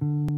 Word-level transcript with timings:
Buenas 0.00 0.32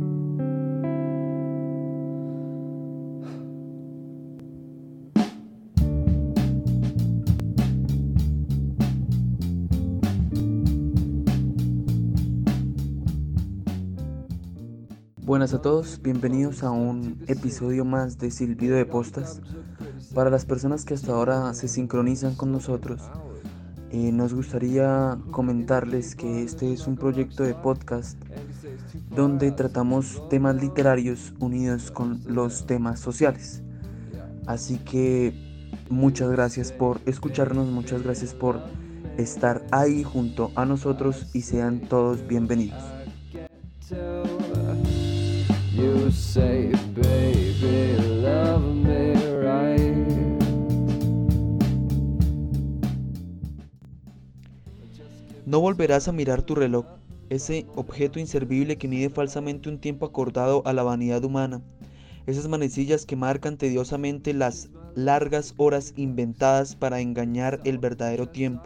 a 15.54 15.62
todos, 15.62 16.02
bienvenidos 16.02 16.64
a 16.64 16.72
un 16.72 17.22
episodio 17.28 17.84
más 17.84 18.18
de 18.18 18.32
Silbido 18.32 18.74
de 18.74 18.84
Postas. 18.84 19.40
Para 20.12 20.28
las 20.30 20.44
personas 20.44 20.84
que 20.84 20.94
hasta 20.94 21.12
ahora 21.12 21.54
se 21.54 21.68
sincronizan 21.68 22.34
con 22.34 22.50
nosotros, 22.50 23.00
eh, 23.92 24.10
nos 24.10 24.34
gustaría 24.34 25.20
comentarles 25.30 26.16
que 26.16 26.42
este 26.42 26.72
es 26.72 26.88
un 26.88 26.96
proyecto 26.96 27.44
de 27.44 27.54
podcast 27.54 28.18
donde 29.10 29.50
tratamos 29.52 30.28
temas 30.28 30.56
literarios 30.56 31.32
unidos 31.38 31.90
con 31.90 32.20
los 32.26 32.66
temas 32.66 33.00
sociales. 33.00 33.62
Así 34.46 34.78
que 34.78 35.34
muchas 35.88 36.30
gracias 36.30 36.72
por 36.72 37.00
escucharnos, 37.06 37.68
muchas 37.68 38.02
gracias 38.02 38.34
por 38.34 38.60
estar 39.16 39.64
ahí 39.70 40.02
junto 40.02 40.50
a 40.54 40.64
nosotros 40.64 41.26
y 41.34 41.42
sean 41.42 41.80
todos 41.80 42.26
bienvenidos. 42.26 42.82
No 55.44 55.60
volverás 55.60 56.08
a 56.08 56.12
mirar 56.12 56.42
tu 56.42 56.54
reloj, 56.54 56.86
ese 57.32 57.64
objeto 57.76 58.20
inservible 58.20 58.76
que 58.76 58.88
mide 58.88 59.08
falsamente 59.08 59.70
un 59.70 59.78
tiempo 59.78 60.04
acordado 60.04 60.62
a 60.66 60.74
la 60.74 60.82
vanidad 60.82 61.24
humana, 61.24 61.62
esas 62.26 62.46
manecillas 62.46 63.06
que 63.06 63.16
marcan 63.16 63.56
tediosamente 63.56 64.34
las 64.34 64.68
largas 64.94 65.54
horas 65.56 65.94
inventadas 65.96 66.76
para 66.76 67.00
engañar 67.00 67.58
el 67.64 67.78
verdadero 67.78 68.28
tiempo, 68.28 68.64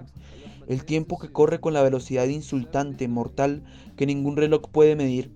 el 0.66 0.84
tiempo 0.84 1.16
que 1.16 1.30
corre 1.30 1.60
con 1.60 1.74
la 1.74 1.82
velocidad 1.82 2.26
insultante, 2.26 3.06
mortal, 3.06 3.62
que 3.96 4.04
ningún 4.04 4.36
reloj 4.36 4.62
puede 4.62 4.96
medir. 4.96 5.30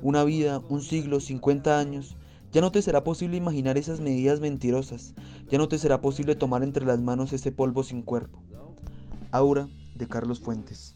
Una 0.00 0.24
vida, 0.24 0.62
un 0.70 0.80
siglo, 0.80 1.20
50 1.20 1.78
años, 1.78 2.16
ya 2.50 2.62
no 2.62 2.72
te 2.72 2.80
será 2.80 3.04
posible 3.04 3.36
imaginar 3.36 3.76
esas 3.76 4.00
medidas 4.00 4.40
mentirosas, 4.40 5.12
ya 5.50 5.58
no 5.58 5.68
te 5.68 5.76
será 5.76 6.00
posible 6.00 6.34
tomar 6.34 6.62
entre 6.62 6.86
las 6.86 6.98
manos 6.98 7.34
ese 7.34 7.52
polvo 7.52 7.82
sin 7.84 8.00
cuerpo. 8.00 8.42
Aura 9.32 9.68
de 9.94 10.08
Carlos 10.08 10.40
Fuentes. 10.40 10.94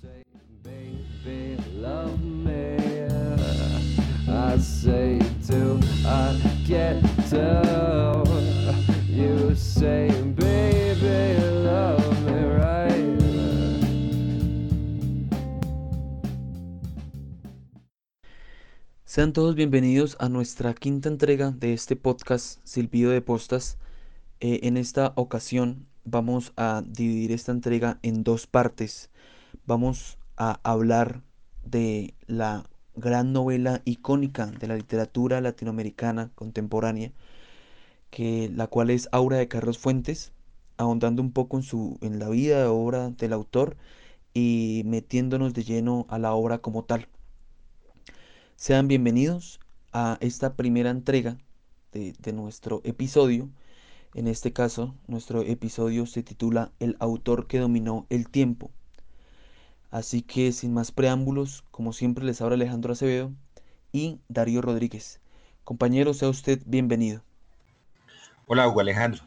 Sean 19.18 19.32
todos 19.32 19.56
bienvenidos 19.56 20.16
a 20.20 20.28
nuestra 20.28 20.74
quinta 20.74 21.08
entrega 21.08 21.50
de 21.50 21.72
este 21.72 21.96
podcast 21.96 22.60
Silbido 22.62 23.10
de 23.10 23.20
Postas. 23.20 23.76
Eh, 24.38 24.60
en 24.62 24.76
esta 24.76 25.12
ocasión 25.16 25.88
vamos 26.04 26.52
a 26.56 26.84
dividir 26.86 27.32
esta 27.32 27.50
entrega 27.50 27.98
en 28.02 28.22
dos 28.22 28.46
partes. 28.46 29.10
Vamos 29.66 30.18
a 30.36 30.60
hablar 30.62 31.24
de 31.70 32.14
la 32.26 32.68
gran 32.96 33.32
novela 33.32 33.82
icónica 33.84 34.46
de 34.46 34.66
la 34.66 34.76
literatura 34.76 35.40
latinoamericana 35.40 36.30
contemporánea, 36.34 37.12
que, 38.10 38.50
la 38.54 38.66
cual 38.66 38.90
es 38.90 39.08
Aura 39.12 39.36
de 39.38 39.48
Carlos 39.48 39.78
Fuentes, 39.78 40.32
ahondando 40.76 41.22
un 41.22 41.32
poco 41.32 41.56
en, 41.58 41.62
su, 41.62 41.98
en 42.00 42.18
la 42.18 42.28
vida, 42.28 42.70
obra 42.70 43.10
del 43.10 43.32
autor 43.32 43.76
y 44.34 44.82
metiéndonos 44.86 45.54
de 45.54 45.64
lleno 45.64 46.06
a 46.08 46.18
la 46.18 46.32
obra 46.32 46.58
como 46.58 46.84
tal. 46.84 47.08
Sean 48.56 48.88
bienvenidos 48.88 49.60
a 49.92 50.18
esta 50.20 50.54
primera 50.54 50.90
entrega 50.90 51.38
de, 51.92 52.32
nuestro 52.32 52.80
episodio. 52.84 53.48
En 54.14 54.28
este 54.28 54.52
caso, 54.52 54.94
nuestro 55.06 55.42
episodio 55.42 56.06
se 56.06 56.22
titula 56.22 56.72
El 56.78 56.96
autor 57.00 57.46
que 57.46 57.58
dominó 57.58 58.06
el 58.10 58.28
tiempo. 58.28 58.70
Así 59.90 60.22
que 60.22 60.52
sin 60.52 60.74
más 60.74 60.92
preámbulos, 60.92 61.64
como 61.70 61.92
siempre 61.92 62.24
les 62.24 62.40
habla 62.40 62.54
Alejandro 62.54 62.92
Acevedo 62.92 63.32
y 63.90 64.20
Darío 64.28 64.60
Rodríguez. 64.60 65.20
Compañero, 65.64 66.12
sea 66.14 66.28
usted 66.28 66.60
bienvenido. 66.66 67.22
Hola 68.46 68.68
Hugo 68.68 68.80
Alejandro 68.80 69.22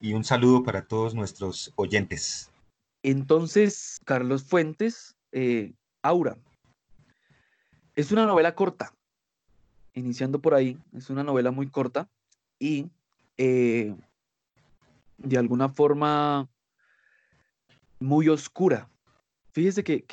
y 0.00 0.14
un 0.14 0.24
saludo 0.24 0.62
para 0.62 0.86
todos 0.86 1.14
nuestros 1.14 1.72
oyentes. 1.76 2.50
Entonces, 3.02 4.00
Carlos 4.04 4.44
Fuentes, 4.44 5.16
eh, 5.32 5.72
Aura, 6.02 6.36
es 7.94 8.12
una 8.12 8.26
novela 8.26 8.54
corta, 8.54 8.94
iniciando 9.94 10.40
por 10.40 10.54
ahí, 10.54 10.78
es 10.96 11.10
una 11.10 11.22
novela 11.22 11.50
muy 11.50 11.68
corta 11.68 12.08
y 12.58 12.90
eh, 13.36 13.94
de 15.18 15.38
alguna 15.38 15.68
forma 15.68 16.48
muy 18.00 18.28
oscura. 18.28 18.88
Fíjese 19.52 19.84
que, 19.84 20.04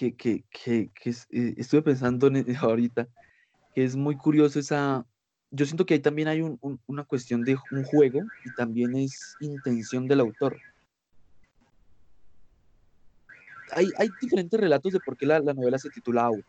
eh, 0.66 1.54
estuve 1.58 1.82
pensando 1.82 2.28
en, 2.28 2.46
ahorita 2.62 3.08
que 3.74 3.84
es 3.84 3.96
muy 3.96 4.18
curioso 4.18 4.60
esa... 4.60 5.06
Yo 5.52 5.66
siento 5.66 5.86
que 5.86 5.96
ahí 5.96 6.00
también 6.00 6.28
hay 6.28 6.42
una 6.86 7.04
cuestión 7.06 7.44
de 7.44 7.58
un 7.72 7.84
juego 7.84 8.30
y 8.44 8.52
también 8.52 8.96
es 8.96 9.36
intención 9.40 10.08
del 10.08 10.20
autor. 10.20 10.62
Hay, 13.72 13.94
diferentes 14.20 14.60
relatos 14.60 14.94
de 14.94 15.00
por 15.00 15.18
qué 15.18 15.26
la, 15.26 15.40
la 15.40 15.54
novela 15.54 15.80
se 15.80 15.90
titula 15.90 16.26
Agua. 16.26 16.44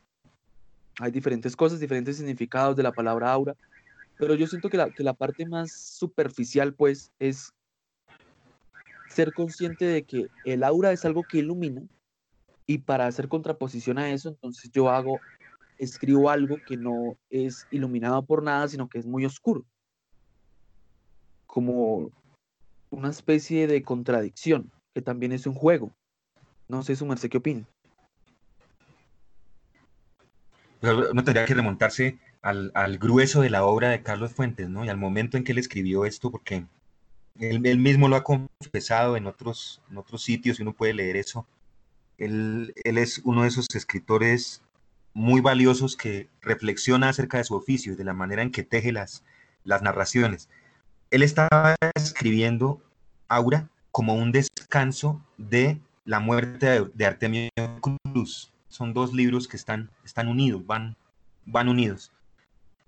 Hay 0.98 1.10
diferentes 1.10 1.56
cosas, 1.56 1.80
diferentes 1.80 2.16
significados 2.16 2.76
de 2.76 2.82
la 2.82 2.92
palabra 2.92 3.32
aura, 3.32 3.54
pero 4.18 4.34
yo 4.34 4.46
siento 4.46 4.68
que 4.68 4.76
la, 4.76 4.90
que 4.90 5.02
la 5.02 5.14
parte 5.14 5.46
más 5.46 5.72
superficial, 5.72 6.74
pues, 6.74 7.10
es 7.18 7.54
ser 9.08 9.32
consciente 9.32 9.86
de 9.86 10.04
que 10.04 10.30
el 10.44 10.62
aura 10.62 10.92
es 10.92 11.04
algo 11.06 11.24
que 11.24 11.38
ilumina 11.38 11.82
y 12.70 12.78
para 12.78 13.08
hacer 13.08 13.26
contraposición 13.26 13.98
a 13.98 14.12
eso, 14.12 14.28
entonces 14.28 14.70
yo 14.70 14.90
hago, 14.90 15.18
escribo 15.76 16.30
algo 16.30 16.56
que 16.64 16.76
no 16.76 17.16
es 17.28 17.66
iluminado 17.72 18.24
por 18.24 18.44
nada, 18.44 18.68
sino 18.68 18.88
que 18.88 19.00
es 19.00 19.06
muy 19.06 19.24
oscuro. 19.24 19.64
Como 21.46 22.12
una 22.90 23.10
especie 23.10 23.66
de 23.66 23.82
contradicción, 23.82 24.70
que 24.94 25.02
también 25.02 25.32
es 25.32 25.48
un 25.48 25.54
juego. 25.54 25.90
No 26.68 26.84
sé, 26.84 26.94
su 26.94 27.06
merced, 27.06 27.28
¿qué 27.28 27.38
opina? 27.38 27.66
uno 30.82 31.24
tendría 31.24 31.46
que 31.46 31.54
remontarse 31.54 32.18
al, 32.40 32.98
grueso 32.98 33.42
de 33.42 33.50
la 33.50 33.64
obra 33.64 33.88
de 33.88 34.04
Carlos 34.04 34.32
Fuentes, 34.32 34.68
¿no? 34.68 34.84
Y 34.84 34.88
al 34.90 34.96
momento 34.96 35.36
en 35.36 35.42
que 35.42 35.50
él 35.50 35.58
escribió 35.58 36.04
esto, 36.04 36.30
porque 36.30 36.66
él, 37.40 37.78
mismo 37.80 38.08
lo 38.08 38.14
ha 38.14 38.22
confesado 38.22 39.16
en 39.16 39.26
otros, 39.26 39.82
en 39.90 39.98
otros 39.98 40.22
sitios 40.22 40.60
y 40.60 40.62
uno 40.62 40.72
puede 40.72 40.94
leer 40.94 41.16
eso. 41.16 41.48
Él, 42.20 42.72
es 42.84 43.20
uno 43.24 43.42
de 43.42 43.48
esos 43.48 43.66
escritores 43.74 44.62
muy 45.12 45.40
valiosos 45.40 45.96
que 45.96 46.28
reflexiona 46.40 47.08
acerca 47.08 47.38
de 47.38 47.44
su 47.44 47.54
oficio 47.54 47.92
y 47.92 47.96
de 47.96 48.04
la 48.04 48.14
manera 48.14 48.42
en 48.42 48.52
que 48.52 48.62
teje 48.62 48.92
las, 48.92 49.24
las 49.64 49.82
narraciones. 49.82 50.48
Él 51.10 51.24
estaba 51.24 51.74
escribiendo 51.96 52.80
Aura 53.26 53.68
como 53.90 54.14
un 54.14 54.30
descanso 54.30 55.20
de 55.36 55.80
la 56.04 56.20
muerte 56.20 56.66
de, 56.66 56.90
de 56.94 57.06
Artemio 57.06 57.50
Cruz, 57.80 58.52
son 58.70 58.94
dos 58.94 59.12
libros 59.12 59.48
que 59.48 59.56
están, 59.56 59.90
están 60.04 60.28
unidos, 60.28 60.64
van, 60.64 60.96
van 61.44 61.68
unidos. 61.68 62.12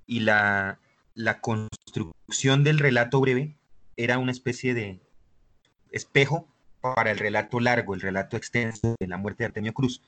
Y 0.07 0.21
la, 0.21 0.79
la 1.15 1.41
construcción 1.41 2.65
del 2.65 2.79
relato 2.79 3.21
breve 3.21 3.55
era 3.97 4.19
una 4.19 4.31
especie 4.31 4.75
de 4.75 5.01
espejo 5.91 6.47
para 6.83 7.11
el 7.11 7.19
relato 7.19 7.61
largo, 7.61 7.95
el 7.95 8.01
relato 8.01 8.37
extenso 8.37 8.95
de 8.99 9.07
la 9.07 9.17
muerte 9.17 9.45
de 9.45 9.47
Artemio 9.47 9.73
Cruz. 9.73 10.03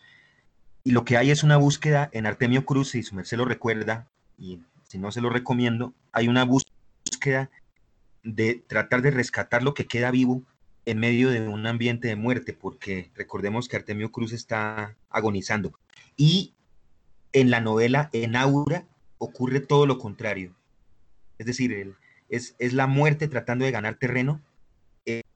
Y 0.83 0.91
lo 0.91 1.05
que 1.05 1.17
hay 1.17 1.31
es 1.31 1.43
una 1.43 1.57
búsqueda 1.57 2.11
en 2.13 2.27
Artemio 2.27 2.67
Cruz, 2.67 2.91
si 2.91 3.03
su 3.03 3.15
merced 3.15 3.39
lo 3.39 3.47
recuerda, 3.47 4.09
y 4.37 4.61
si 4.83 4.99
no 4.99 5.11
se 5.13 5.23
lo 5.23 5.31
recomiendo, 5.31 5.95
hay 6.13 6.29
una 6.29 6.45
búsqueda 6.45 7.51
de 8.23 8.63
tratar 8.67 9.01
de 9.01 9.11
rescatar 9.11 9.63
lo 9.63 9.73
que 9.73 9.87
queda 9.87 10.11
vivo 10.11 10.43
en 10.85 10.99
medio 10.99 11.31
de 11.31 11.49
un 11.49 11.67
ambiente 11.67 12.09
de 12.09 12.17
muerte, 12.17 12.53
porque 12.53 13.11
recordemos 13.15 13.69
que 13.69 13.77
Artemio 13.77 14.11
Cruz 14.11 14.33
está 14.33 14.97
agonizando. 15.09 15.73
Y 16.17 16.53
en 17.33 17.51
la 17.51 17.61
novela, 17.61 18.11
en 18.13 18.37
Aura, 18.37 18.85
ocurre 19.19 19.61
todo 19.61 19.87
lo 19.87 19.99
contrario. 19.99 20.55
Es 21.39 21.47
decir, 21.47 21.95
es, 22.29 22.55
la 22.59 22.87
muerte 22.87 23.29
tratando 23.29 23.65
de 23.65 23.71
ganar 23.71 23.95
terreno 23.97 24.41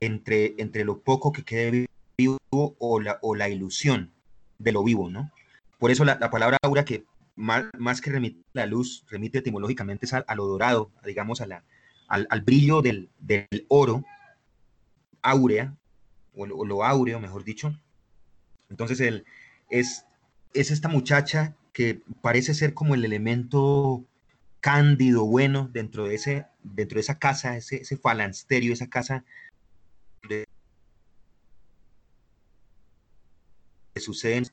entre, 0.00 0.54
entre 0.58 0.84
lo 0.84 1.00
poco 1.00 1.32
que 1.32 1.44
quede 1.44 1.88
vivo 2.16 2.38
o 2.50 3.00
la, 3.00 3.18
o 3.22 3.34
la 3.34 3.48
ilusión 3.48 4.12
de 4.58 4.72
lo 4.72 4.82
vivo, 4.84 5.10
¿no? 5.10 5.30
Por 5.78 5.90
eso 5.90 6.04
la, 6.04 6.18
palabra 6.30 6.58
aura 6.62 6.84
que 6.84 7.04
más, 7.36 8.00
que 8.00 8.10
remite 8.10 8.40
a 8.54 8.58
la 8.58 8.66
luz, 8.66 9.04
remite 9.08 9.38
etimológicamente 9.38 10.06
a, 10.12 10.34
lo 10.34 10.46
dorado, 10.46 10.90
digamos, 11.04 11.40
a 11.40 11.46
la, 11.46 11.64
al, 12.08 12.40
brillo 12.42 12.82
del, 12.82 13.10
oro, 13.68 14.04
áurea, 15.22 15.76
o, 16.34 16.46
lo 16.46 16.84
áureo, 16.84 17.20
mejor 17.20 17.44
dicho. 17.44 17.78
Entonces, 18.70 19.00
él 19.00 19.24
es, 19.70 20.04
es 20.52 20.72
esta 20.72 20.88
muchacha 20.88 21.54
que 21.72 22.00
parece 22.22 22.54
ser 22.54 22.74
como 22.74 22.94
el 22.94 23.04
elemento 23.04 24.04
cándido, 24.60 25.24
bueno, 25.24 25.70
dentro 25.72 26.08
de, 26.08 26.16
ese, 26.16 26.46
dentro 26.64 26.96
de 26.96 27.02
esa 27.02 27.20
casa, 27.20 27.56
ese, 27.56 27.76
ese 27.76 27.96
falansterio, 27.96 28.72
esa 28.72 28.88
casa 28.88 29.24
suceden, 33.98 34.46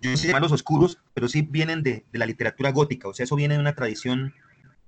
yo 0.00 0.16
sé 0.16 0.38
los 0.40 0.52
oscuros, 0.52 0.98
pero 1.14 1.28
sí 1.28 1.42
vienen 1.42 1.82
de, 1.82 2.04
la 2.12 2.26
literatura 2.26 2.72
gótica, 2.72 3.08
o 3.08 3.14
sea, 3.14 3.24
eso 3.24 3.36
viene 3.36 3.54
de 3.54 3.60
una 3.60 3.74
tradición 3.74 4.34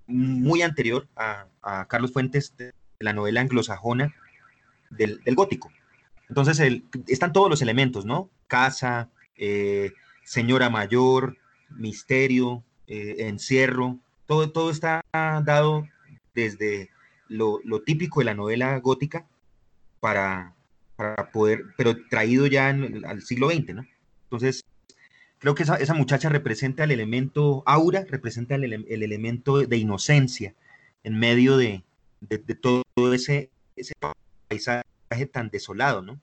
muy 0.06 0.62
anterior 0.62 1.08
a, 1.16 1.46
Carlos 1.88 2.12
Fuentes, 2.12 2.54
de 2.56 2.72
la 2.98 3.12
novela 3.12 3.40
anglosajona 3.40 4.14
del, 4.90 5.20
gótico. 5.34 5.70
Entonces, 6.28 6.82
están 7.06 7.32
todos 7.32 7.50
los 7.50 7.62
elementos, 7.62 8.04
¿no? 8.04 8.30
Casa, 8.46 9.10
eh, 9.36 9.92
señora 10.24 10.70
mayor, 10.70 11.36
misterio, 11.70 12.64
eh, 12.86 13.16
encierro, 13.28 13.98
todo, 14.26 14.50
todo 14.50 14.70
está 14.70 15.02
dado 15.12 15.86
desde 16.34 16.90
lo, 17.28 17.60
típico 17.84 18.20
de 18.20 18.26
la 18.26 18.34
novela 18.34 18.78
gótica 18.78 19.26
para, 20.00 20.54
para 20.96 21.30
poder, 21.30 21.64
pero 21.76 21.96
traído 22.08 22.46
ya 22.46 22.68
al 22.68 23.22
siglo 23.22 23.50
XX, 23.50 23.74
¿no? 23.74 23.86
Entonces, 24.24 24.64
creo 25.38 25.54
que 25.54 25.64
esa, 25.64 25.76
esa, 25.76 25.94
muchacha 25.94 26.28
representa 26.28 26.84
el 26.84 26.90
elemento 26.90 27.62
aura, 27.66 28.04
representa 28.08 28.54
el, 28.54 28.64
el 28.64 29.02
elemento 29.02 29.58
de 29.58 29.76
inocencia 29.76 30.54
en 31.04 31.18
medio 31.18 31.56
de, 31.56 31.82
de, 32.20 32.54
todo 32.54 32.84
ese, 33.12 33.50
ese 33.76 33.94
paisaje 34.48 34.84
tan 35.30 35.50
desolado, 35.50 36.02
¿no? 36.02 36.20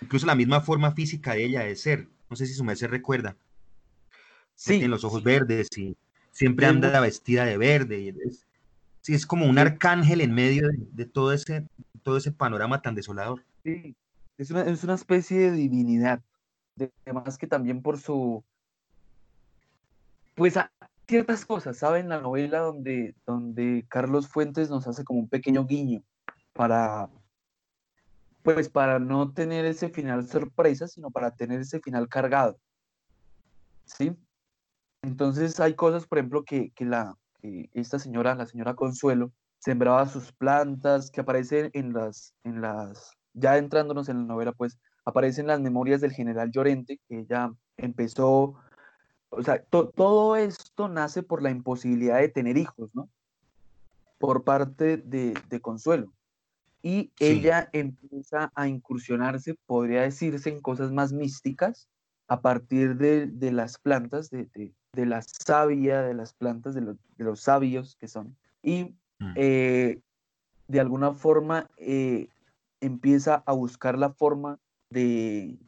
Incluso 0.00 0.26
la 0.26 0.34
misma 0.34 0.60
forma 0.60 0.92
física 0.92 1.34
de 1.34 1.44
ella 1.44 1.60
de 1.60 1.76
ser. 1.76 2.08
No 2.28 2.36
sé 2.36 2.46
si 2.46 2.54
su 2.54 2.64
merced 2.64 2.88
recuerda. 2.88 3.36
Sí. 4.54 4.74
Tiene 4.74 4.88
los 4.88 5.04
ojos 5.04 5.22
verdes 5.22 5.68
y 5.76 5.96
siempre 6.32 6.66
anda 6.66 6.98
vestida 7.00 7.44
de 7.44 7.56
verde. 7.56 8.00
Y 8.00 8.08
es, 8.08 8.44
sí, 9.00 9.14
es 9.14 9.26
como 9.26 9.46
un 9.46 9.58
arcángel 9.58 10.20
en 10.20 10.34
medio 10.34 10.68
de, 10.92 11.04
todo, 11.06 11.32
ese, 11.32 11.66
todo 12.02 12.16
ese 12.16 12.32
panorama 12.32 12.82
tan 12.82 12.94
desolador. 12.94 13.44
Sí, 13.64 13.96
es 14.38 14.50
una, 14.50 14.62
es 14.62 14.84
una 14.84 14.94
especie 14.94 15.38
de 15.38 15.52
divinidad. 15.52 16.22
Además 17.04 17.38
que 17.38 17.46
también 17.46 17.82
por 17.82 17.98
su... 17.98 18.44
Pues 20.34 20.58
ciertas 21.06 21.44
cosas, 21.44 21.76
¿saben? 21.76 22.08
La 22.08 22.20
novela 22.20 22.60
donde, 22.60 23.14
donde 23.26 23.84
Carlos 23.88 24.28
Fuentes 24.28 24.70
nos 24.70 24.86
hace 24.88 25.04
como 25.04 25.20
un 25.20 25.28
pequeño 25.28 25.66
guiño 25.66 26.02
para, 26.54 27.10
pues 28.42 28.68
para 28.68 28.98
no 28.98 29.32
tener 29.32 29.64
ese 29.66 29.90
final 29.90 30.26
sorpresa, 30.26 30.88
sino 30.88 31.10
para 31.10 31.34
tener 31.34 31.60
ese 31.60 31.80
final 31.80 32.08
cargado. 32.08 32.58
¿Sí? 33.84 34.16
Entonces 35.02 35.60
hay 35.60 35.74
cosas, 35.74 36.06
por 36.06 36.18
ejemplo, 36.18 36.44
que, 36.44 36.70
que 36.70 36.84
la, 36.86 37.16
esta 37.42 37.98
señora, 37.98 38.34
la 38.34 38.46
señora 38.46 38.74
Consuelo, 38.74 39.32
sembraba 39.62 40.06
sus 40.06 40.32
plantas, 40.32 41.10
que 41.10 41.20
aparecen 41.20 41.70
en 41.72 41.92
las, 41.92 42.34
en 42.42 42.60
las, 42.60 43.16
ya 43.32 43.56
entrándonos 43.58 44.08
en 44.08 44.18
la 44.18 44.24
novela, 44.24 44.52
pues 44.52 44.76
aparecen 45.04 45.46
las 45.46 45.60
memorias 45.60 46.00
del 46.00 46.10
general 46.10 46.50
Llorente, 46.50 46.98
que 47.08 47.20
ella 47.20 47.52
empezó, 47.76 48.56
o 49.30 49.42
sea, 49.42 49.62
todo 49.62 50.34
esto 50.34 50.88
nace 50.88 51.22
por 51.22 51.42
la 51.42 51.50
imposibilidad 51.50 52.18
de 52.18 52.28
tener 52.28 52.56
hijos, 52.56 52.90
¿no? 52.92 53.08
Por 54.18 54.42
parte 54.42 54.96
de, 54.96 55.34
de 55.48 55.60
Consuelo. 55.60 56.12
Y 56.82 57.12
ella 57.20 57.68
empieza 57.72 58.50
a 58.56 58.66
incursionarse, 58.66 59.54
podría 59.66 60.02
decirse, 60.02 60.50
en 60.50 60.60
cosas 60.60 60.90
más 60.90 61.12
místicas 61.12 61.88
a 62.26 62.40
partir 62.40 62.96
de, 62.96 63.28
de 63.28 63.52
las 63.52 63.78
plantas, 63.78 64.28
de, 64.28 64.48
de, 64.92 65.06
la 65.06 65.22
savia 65.22 66.02
de 66.02 66.14
las 66.14 66.34
plantas, 66.34 66.74
de, 66.74 66.96
los 67.18 67.40
sabios 67.40 67.94
que 68.00 68.08
son. 68.08 68.36
Y. 68.60 68.96
eh, 69.36 70.00
de 70.68 70.80
alguna 70.80 71.12
forma 71.12 71.70
eh, 71.76 72.28
empieza 72.80 73.42
a 73.46 73.52
buscar 73.52 73.98
la 73.98 74.10
forma 74.10 74.58
de 74.90 75.58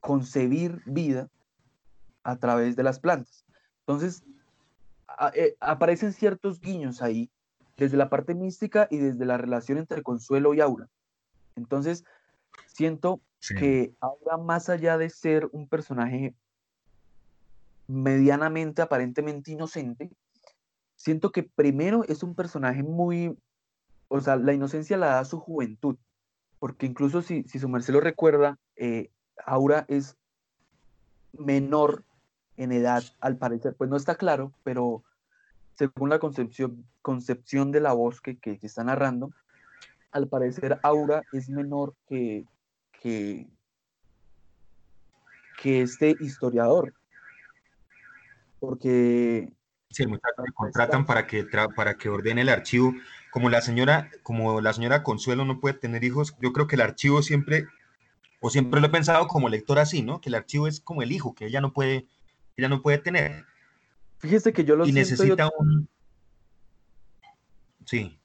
concebir 0.00 0.82
vida 0.86 1.28
a 2.22 2.36
través 2.36 2.76
de 2.76 2.82
las 2.82 2.98
plantas. 3.00 3.44
Entonces, 3.80 4.24
eh, 5.34 5.56
aparecen 5.60 6.12
ciertos 6.12 6.60
guiños 6.60 7.02
ahí 7.02 7.30
desde 7.76 7.96
la 7.96 8.08
parte 8.08 8.34
mística 8.34 8.88
y 8.90 8.98
desde 8.98 9.24
la 9.24 9.36
relación 9.36 9.78
entre 9.78 10.02
Consuelo 10.02 10.54
y 10.54 10.60
Aura. 10.60 10.88
Entonces, 11.56 12.04
siento 12.66 13.20
que 13.58 13.94
Aura, 14.00 14.38
más 14.38 14.68
allá 14.68 14.98
de 14.98 15.08
ser 15.08 15.48
un 15.52 15.68
personaje 15.68 16.34
medianamente, 17.86 18.82
aparentemente 18.82 19.52
inocente, 19.52 20.10
siento 20.96 21.30
que 21.30 21.42
primero 21.42 22.04
es 22.08 22.22
un 22.22 22.34
personaje 22.34 22.82
muy, 22.82 23.38
o 24.08 24.20
sea, 24.20 24.36
la 24.36 24.52
inocencia 24.52 24.96
la 24.96 25.14
da 25.14 25.24
su 25.24 25.38
juventud, 25.38 25.96
porque 26.58 26.86
incluso 26.86 27.22
si, 27.22 27.44
si 27.44 27.58
su 27.58 27.68
merced 27.68 27.92
lo 27.92 28.00
recuerda, 28.00 28.58
eh, 28.76 29.10
Aura 29.44 29.84
es 29.88 30.16
menor 31.32 32.02
en 32.56 32.72
edad, 32.72 33.04
al 33.20 33.36
parecer, 33.36 33.74
pues 33.76 33.90
no 33.90 33.96
está 33.96 34.14
claro, 34.14 34.52
pero 34.64 35.04
según 35.74 36.08
la 36.08 36.18
concepción, 36.18 36.86
concepción 37.02 37.70
de 37.70 37.80
la 37.80 37.92
voz 37.92 38.20
que, 38.20 38.38
que, 38.38 38.58
está 38.62 38.82
narrando, 38.82 39.30
al 40.10 40.28
parecer 40.28 40.80
Aura 40.82 41.22
es 41.32 41.50
menor 41.50 41.94
que, 42.08 42.46
que, 43.02 43.46
que 45.60 45.82
este 45.82 46.16
historiador. 46.20 46.94
Porque... 48.58 49.52
Sí, 49.96 50.02
el 50.02 50.10
muchacho 50.10 50.42
contratan 50.52 51.06
para 51.06 51.26
que, 51.26 51.46
para 51.74 51.96
que 51.96 52.10
ordene 52.10 52.42
el 52.42 52.50
archivo. 52.50 52.92
Como 53.30 53.48
la, 53.48 53.62
señora, 53.62 54.10
como 54.22 54.60
la 54.60 54.74
señora 54.74 55.02
Consuelo 55.02 55.46
no 55.46 55.58
puede 55.58 55.72
tener 55.72 56.04
hijos, 56.04 56.36
yo 56.38 56.52
creo 56.52 56.66
que 56.66 56.74
el 56.74 56.82
archivo 56.82 57.22
siempre, 57.22 57.66
o 58.40 58.50
siempre 58.50 58.78
lo 58.82 58.88
he 58.88 58.90
pensado 58.90 59.26
como 59.26 59.48
lector 59.48 59.78
así, 59.78 60.02
¿no? 60.02 60.20
Que 60.20 60.28
el 60.28 60.34
archivo 60.34 60.66
es 60.68 60.80
como 60.80 61.00
el 61.00 61.12
hijo, 61.12 61.34
que 61.34 61.46
ella 61.46 61.62
no 61.62 61.72
puede, 61.72 62.06
ella 62.58 62.68
no 62.68 62.82
puede 62.82 62.98
tener. 62.98 63.46
Fíjese 64.18 64.52
que 64.52 64.66
yo 64.66 64.76
lo 64.76 64.86
y 64.86 64.92
necesita 64.92 65.48
un... 65.58 65.88
Sí. 67.86 68.20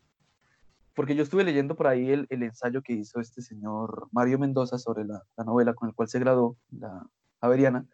Porque 0.94 1.16
yo 1.16 1.24
estuve 1.24 1.46
leyendo 1.46 1.78
por 1.78 1.88
ahí 1.88 2.12
el, 2.12 2.28
ensayo 2.30 2.82
que 2.82 2.92
hizo 2.92 3.22
este 3.22 3.42
señor 3.42 4.10
Mario 4.12 4.40
Mendoza 4.40 4.78
sobre 4.78 5.06
la, 5.06 5.24
novela 5.46 5.74
con 5.74 5.88
el 5.88 5.96
cual 5.96 6.10
se 6.10 6.20
graduó, 6.20 6.58
la 6.70 7.08
Averiana, 7.40 7.86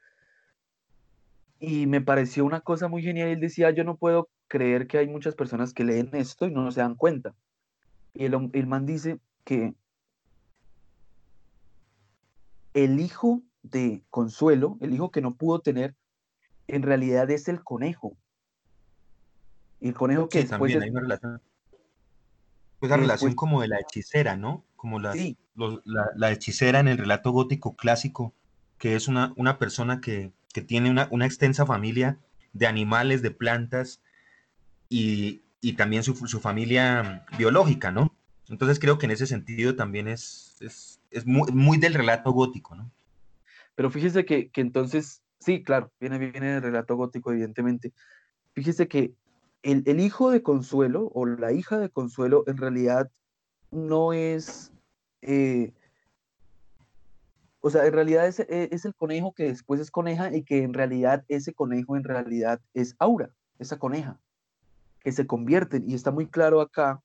y 1.60 1.88
me 1.88 2.02
pareció 2.02 2.46
una 2.46 2.62
cosa 2.62 2.88
muy 2.88 3.02
genial. 3.02 3.30
Él 3.30 3.40
decía, 3.40 3.72
yo 3.72 3.84
no 3.84 3.98
puedo 3.98 4.30
creer 4.48 4.88
que 4.88 4.98
hay 4.98 5.08
muchas 5.08 5.36
personas 5.36 5.74
que 5.74 5.84
leen 5.84 6.10
esto 6.14 6.46
y 6.46 6.52
no 6.52 6.72
se 6.72 6.82
dan 6.82 6.96
cuenta. 6.96 7.36
Y 8.14 8.26
el, 8.26 8.50
el 8.54 8.68
man 8.68 8.86
dice 8.86 9.20
que 9.44 9.74
el 12.74 13.00
hijo 13.00 13.42
de 13.64 14.04
Consuelo, 14.10 14.78
el 14.82 14.94
hijo 14.94 15.12
que 15.12 15.22
no 15.22 15.36
pudo 15.36 15.60
tener, 15.62 15.96
en 16.68 16.84
realidad 16.84 17.30
es 17.32 17.48
el 17.48 17.64
conejo. 17.64 18.16
Y 19.80 19.90
el 19.90 19.94
conejo 19.94 20.30
que 20.30 20.40
después 20.40 20.74
también 20.74 20.84
hay 20.84 20.90
una 20.90 21.02
relación. 21.02 21.42
Pues 22.80 22.90
la 22.92 22.98
relación 22.98 23.34
como 23.34 23.62
de 23.62 23.70
la 23.70 23.80
hechicera, 23.80 24.38
¿no? 24.38 24.64
Como 24.76 25.00
la, 25.00 25.16
la, 26.16 26.32
hechicera 26.32 26.80
en 26.80 26.88
el 26.88 27.00
relato 27.00 27.32
gótico 27.32 27.76
clásico, 27.76 28.36
que 28.78 28.96
es 28.96 29.08
una, 29.08 29.34
una 29.36 29.58
persona 29.58 30.00
que, 30.00 30.32
que 30.58 30.64
tiene 30.64 30.90
una, 30.90 31.26
extensa 31.28 31.68
familia 31.68 32.18
de 32.52 32.66
animales, 32.66 33.22
de 33.22 33.30
plantas 33.30 34.02
y, 34.90 35.44
también 35.78 36.02
su, 36.02 36.16
familia 36.40 37.28
biológica, 37.38 37.92
¿no? 37.92 38.12
Entonces 38.50 38.80
creo 38.80 38.98
que 38.98 39.06
en 39.06 39.12
ese 39.12 39.28
sentido 39.28 39.76
también 39.76 40.08
es, 40.08 40.58
muy, 41.26 41.78
del 41.78 41.94
relato 41.94 42.32
gótico, 42.32 42.74
¿no? 42.74 42.90
Pero 43.76 43.92
fíjese 43.92 44.26
que, 44.26 44.50
entonces 44.56 45.22
Sí, 45.40 45.64
claro, 45.64 45.92
viene, 46.00 46.18
viene 46.18 46.56
el 46.56 46.64
relato 46.64 46.96
gótico, 46.96 47.32
evidentemente. 47.32 47.94
Fíjese 48.54 48.88
que 48.88 49.14
el, 49.62 50.00
hijo 50.00 50.32
de 50.32 50.42
Consuelo 50.42 51.12
o 51.14 51.28
la 51.28 51.52
hija 51.52 51.78
de 51.78 51.92
Consuelo 51.92 52.46
en 52.48 52.58
realidad 52.58 53.12
no 53.70 54.12
es, 54.12 54.72
eh, 55.22 55.72
o 57.62 57.70
sea, 57.70 57.86
en 57.86 57.94
realidad 57.94 58.28
es, 58.28 58.40
e, 58.40 58.70
es, 58.72 58.86
el 58.86 58.94
conejo 58.96 59.34
que 59.34 59.44
después 59.46 59.80
es 59.80 59.92
coneja 59.92 60.36
y 60.36 60.44
que 60.44 60.64
en 60.64 60.74
realidad 60.74 61.26
ese 61.28 61.54
conejo 61.54 61.98
en 61.98 62.04
realidad 62.04 62.62
es 62.74 62.96
Aura, 63.00 63.32
esa 63.60 63.80
coneja, 63.80 64.20
que 65.00 65.12
se 65.12 65.26
convierten. 65.26 65.90
Y 65.90 65.96
está 65.96 66.12
muy 66.12 66.28
claro 66.28 66.62
acá, 66.62 67.02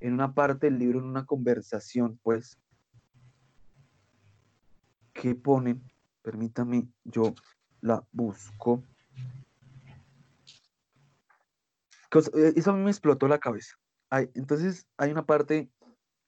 en 0.00 0.14
una 0.14 0.34
parte 0.34 0.66
del 0.66 0.78
libro, 0.78 0.98
en 0.98 1.06
una 1.06 1.26
conversación, 1.26 2.18
pues, 2.22 2.58
que 5.12 5.34
pone, 5.34 5.80
permítame, 6.22 6.88
yo 7.04 7.34
la 7.80 8.04
busco. 8.12 8.82
Eh, 12.14 12.52
eso 12.56 12.70
a 12.70 12.74
mí 12.74 12.82
me 12.82 12.90
explotó 12.90 13.26
la 13.28 13.38
cabeza. 13.38 13.76
entonces 14.34 14.86
hay 14.98 15.10
una 15.10 15.24
parte 15.24 15.70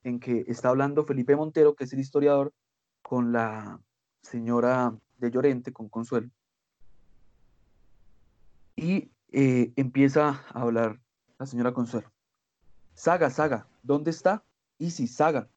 en 0.02 0.18
que 0.18 0.44
está 0.48 0.70
hablando 0.70 1.04
Felipe 1.04 1.36
Montero, 1.36 1.74
que 1.74 1.84
es 1.84 1.92
el 1.92 2.00
historiador, 2.00 2.52
con 3.04 3.32
la 3.32 3.78
señora 4.22 4.98
de 5.18 5.30
Llorente, 5.30 5.72
con 5.72 5.88
Consuelo. 5.88 6.30
Y 8.76 9.10
eh, 9.30 9.72
empieza 9.76 10.42
a 10.52 10.62
hablar 10.62 10.98
la 11.38 11.46
señora 11.46 11.74
Consuelo. 11.74 12.10
Saga, 12.94 13.30
Saga, 13.30 13.68
¿dónde 13.82 14.10
está? 14.10 14.42
Isi, 14.78 15.06
Saga. 15.06 15.48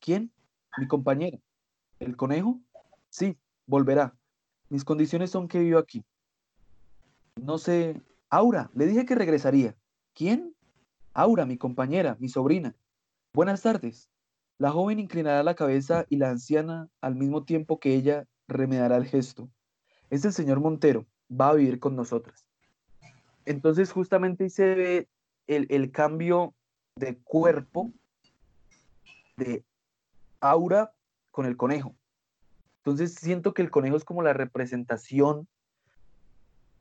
¿Quién? 0.00 0.32
Mi 0.78 0.88
compañera. 0.88 1.38
¿El 2.00 2.16
conejo? 2.16 2.58
Sí, 3.10 3.36
volverá. 3.66 4.16
Mis 4.70 4.84
condiciones 4.84 5.30
son 5.30 5.48
que 5.48 5.58
vivo 5.58 5.78
aquí. 5.78 6.04
No 7.36 7.58
sé. 7.58 8.00
Aura, 8.30 8.70
le 8.74 8.86
dije 8.86 9.04
que 9.04 9.14
regresaría. 9.14 9.76
¿Quién? 10.14 10.56
Aura, 11.12 11.44
mi 11.44 11.58
compañera, 11.58 12.16
mi 12.18 12.30
sobrina. 12.30 12.74
Buenas 13.34 13.60
tardes. 13.60 14.08
La 14.58 14.70
joven 14.70 14.98
inclinará 14.98 15.42
la 15.42 15.54
cabeza 15.54 16.06
y 16.08 16.16
la 16.16 16.30
anciana, 16.30 16.88
al 17.00 17.14
mismo 17.14 17.44
tiempo 17.44 17.80
que 17.80 17.94
ella, 17.94 18.26
remedará 18.48 18.96
el 18.96 19.06
gesto. 19.06 19.50
Es 20.10 20.24
el 20.24 20.32
señor 20.32 20.60
Montero, 20.60 21.06
va 21.30 21.48
a 21.48 21.54
vivir 21.54 21.80
con 21.80 21.96
nosotras. 21.96 22.44
Entonces, 23.44 23.90
justamente 23.90 24.44
ahí 24.44 24.50
se 24.50 24.74
ve 24.74 25.08
el, 25.46 25.90
cambio 25.90 26.54
de 26.96 27.18
cuerpo 27.18 27.92
de 29.36 29.64
Aura 30.40 30.92
con 31.30 31.46
el 31.46 31.56
conejo. 31.56 31.96
Entonces, 32.78 33.14
siento 33.14 33.54
que 33.54 33.62
el 33.62 33.70
conejo 33.70 33.96
es 33.96 34.04
como 34.04 34.22
la 34.22 34.32
representación 34.32 35.48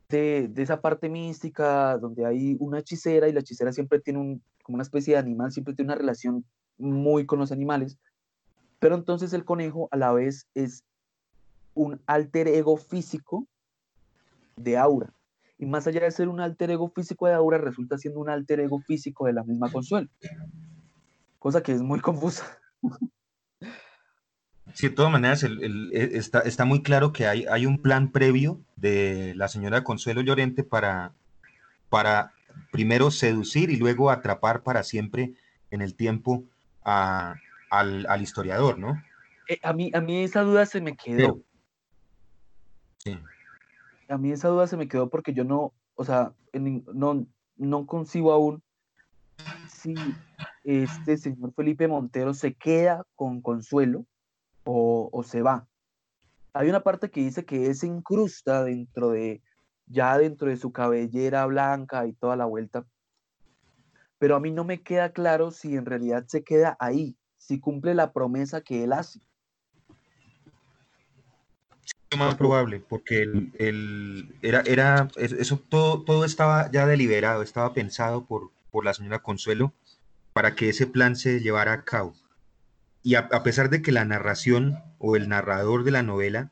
de, 0.10 0.50
de, 0.50 0.62
esa 0.62 0.82
parte 0.82 1.10
mística 1.10 1.98
donde 1.98 2.25
hay 2.25 2.58
una 2.60 2.80
hechicera 2.80 3.30
y 3.30 3.34
la 3.34 3.40
hechicera 3.40 3.72
siempre 3.72 4.00
tiene 4.00 4.20
un, 4.20 4.44
como 4.62 4.75
una 4.75 4.84
especie 4.84 5.13
de 5.13 5.20
animal, 5.20 5.51
siempre 5.51 5.74
tiene 5.74 5.92
una 5.92 5.98
relación 5.98 6.46
muy 6.78 7.25
con 7.25 7.40
los 7.40 7.51
animales, 7.51 7.98
pero 8.80 8.96
entonces 8.96 9.34
el 9.34 9.46
conejo 9.46 9.88
a 9.92 9.98
la 9.98 10.12
vez 10.12 10.48
es 10.56 10.84
un 11.74 12.01
alter 12.06 12.48
ego 12.48 12.78
físico 12.78 13.48
de 14.56 14.78
Aura. 14.78 15.13
Y 15.58 15.66
más 15.68 15.86
allá 15.86 16.01
de 16.01 16.12
ser 16.12 16.28
un 16.28 16.40
alter 16.40 16.72
ego 16.72 16.90
físico 16.90 17.28
de 17.28 17.34
Aura, 17.34 17.60
resulta 17.60 17.98
siendo 17.98 18.20
un 18.20 18.30
alter 18.30 18.60
ego 18.60 18.80
físico 18.82 19.28
de 19.28 19.34
la 19.34 19.44
misma 19.44 19.72
Consuelo. 19.72 20.10
Cosa 21.38 21.62
que 21.62 21.74
es 21.74 21.82
muy 21.82 22.00
confusa. 22.00 22.46
Sí, 24.74 24.88
de 24.88 24.96
todas 24.96 25.12
maneras, 25.12 25.44
e, 25.44 25.50
está, 26.18 26.40
está, 26.40 26.66
muy 26.66 26.82
claro 26.82 27.12
que 27.12 27.28
hay, 27.28 27.46
hay, 27.50 27.66
un 27.66 27.82
plan 27.82 28.12
previo 28.12 28.62
de 28.78 29.34
la 29.36 29.48
señora 29.48 29.84
Consuelo 29.84 30.22
Llorente 30.22 30.63
para, 30.63 31.13
para 31.90 32.34
primero 32.72 33.12
seducir 33.12 33.70
y 33.70 33.75
luego 33.75 34.10
atrapar 34.10 34.63
para 34.63 34.84
siempre 34.84 35.34
en 35.72 35.82
el 35.82 35.94
tiempo 35.94 36.46
al, 36.84 38.22
historiador, 38.22 38.78
¿no? 38.80 39.02
Eh, 39.48 39.60
a, 39.64 39.74
mí, 39.74 39.92
a 39.94 40.02
mí 40.02 40.24
esa 40.24 40.42
duda 40.42 40.66
se 40.66 40.82
me 40.82 40.96
quedó. 40.96 41.40
sí. 42.98 43.18
A 44.10 44.18
mí 44.18 44.32
esa 44.32 44.50
duda 44.50 44.68
se 44.68 44.76
me 44.76 44.90
quedó 44.90 45.10
porque 45.10 45.34
yo 45.34 45.46
no, 45.46 45.74
o 45.96 46.04
sea, 46.04 46.34
no, 46.54 47.26
no 47.56 47.86
concibo 47.86 48.34
aún 48.34 48.62
si 49.70 49.96
este 50.66 51.18
señor 51.18 51.54
Felipe 51.54 51.88
Montero 51.88 52.34
se 52.34 52.54
queda 52.54 53.06
con 53.16 53.42
Consuelo 53.42 54.06
o, 54.66 55.10
o 55.12 55.24
se 55.24 55.42
va. 55.42 55.68
Hay 56.54 56.70
una 56.70 56.82
parte 56.82 57.10
que 57.10 57.22
dice 57.22 57.46
que 57.46 57.68
él 57.68 57.76
se 57.76 57.88
incrusta 57.88 58.66
dentro 58.66 59.12
de, 59.12 59.42
ya 59.86 60.18
dentro 60.18 60.50
de 60.50 60.58
su 60.58 60.72
cabellera 60.72 61.46
blanca 61.46 62.06
y 62.06 62.14
toda 62.14 62.36
la 62.36 62.46
vuelta. 62.46 62.86
Pero 64.22 64.36
a 64.36 64.40
mí 64.40 64.51
no 64.51 64.63
me 64.63 64.84
queda 64.84 65.13
claro 65.13 65.50
si 65.50 65.75
en 65.75 65.88
realidad 65.88 66.25
se 66.28 66.44
queda 66.44 66.78
ahí, 66.80 67.18
si 67.40 67.60
cumple 67.60 67.96
la 67.96 68.13
promesa 68.13 68.62
que 68.62 68.84
él 68.84 68.94
hace. 68.94 69.20
Es 72.12 72.20
más 72.20 72.36
probable, 72.36 72.84
porque 72.88 73.24
el, 73.24 74.36
era, 74.44 74.62
era, 74.68 75.08
eso 75.16 75.58
todo, 75.58 76.04
todo 76.04 76.24
estaba 76.24 76.70
ya 76.70 76.86
deliberado, 76.86 77.42
estaba 77.42 77.74
pensado 77.74 78.25
por, 78.25 78.51
por 78.70 78.86
la 78.86 78.94
señora 78.94 79.24
Consuelo 79.24 79.74
para 80.34 80.54
que 80.54 80.70
ese 80.70 80.86
plan 80.86 81.16
se 81.16 81.40
llevara 81.40 81.74
a 81.74 81.84
cabo. 81.84 82.13
Y 83.01 83.16
a, 83.16 83.28
pesar 83.42 83.72
de 83.72 83.82
que 83.82 83.92
la 83.92 84.06
narración 84.06 84.84
o 85.00 85.16
el 85.16 85.30
narrador 85.30 85.84
de 85.84 85.90
la 85.90 86.04
novela 86.04 86.51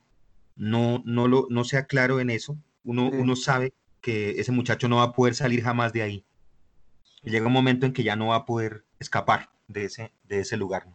no, 0.55 1.03
no, 1.05 1.27
lo, 1.27 1.45
no 1.51 1.63
sea 1.65 1.85
claro 1.85 2.19
en 2.19 2.31
eso, 2.31 2.57
uno, 2.83 3.35
sabe 3.35 3.73
que 4.01 4.39
ese 4.39 4.51
muchacho 4.51 4.88
no 4.88 4.95
va 4.95 5.03
a 5.03 5.13
poder 5.13 5.35
salir 5.35 5.61
jamás 5.61 5.93
de 5.93 6.01
ahí. 6.01 6.25
Y 7.23 7.31
llega 7.31 7.47
un 7.47 7.53
momento 7.53 7.85
en 7.85 7.93
que 7.93 8.03
ya 8.03 8.15
no 8.15 8.27
va 8.27 8.35
a 8.38 8.45
poder 8.45 8.85
escapar 8.99 9.49
de 9.67 9.85
ese, 9.85 10.11
de 10.23 10.39
ese 10.39 10.57
lugar. 10.57 10.88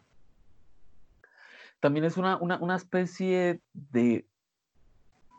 También 1.81 2.05
es 2.05 2.17
una, 2.17 2.39
especie 2.77 3.61
de 3.73 4.27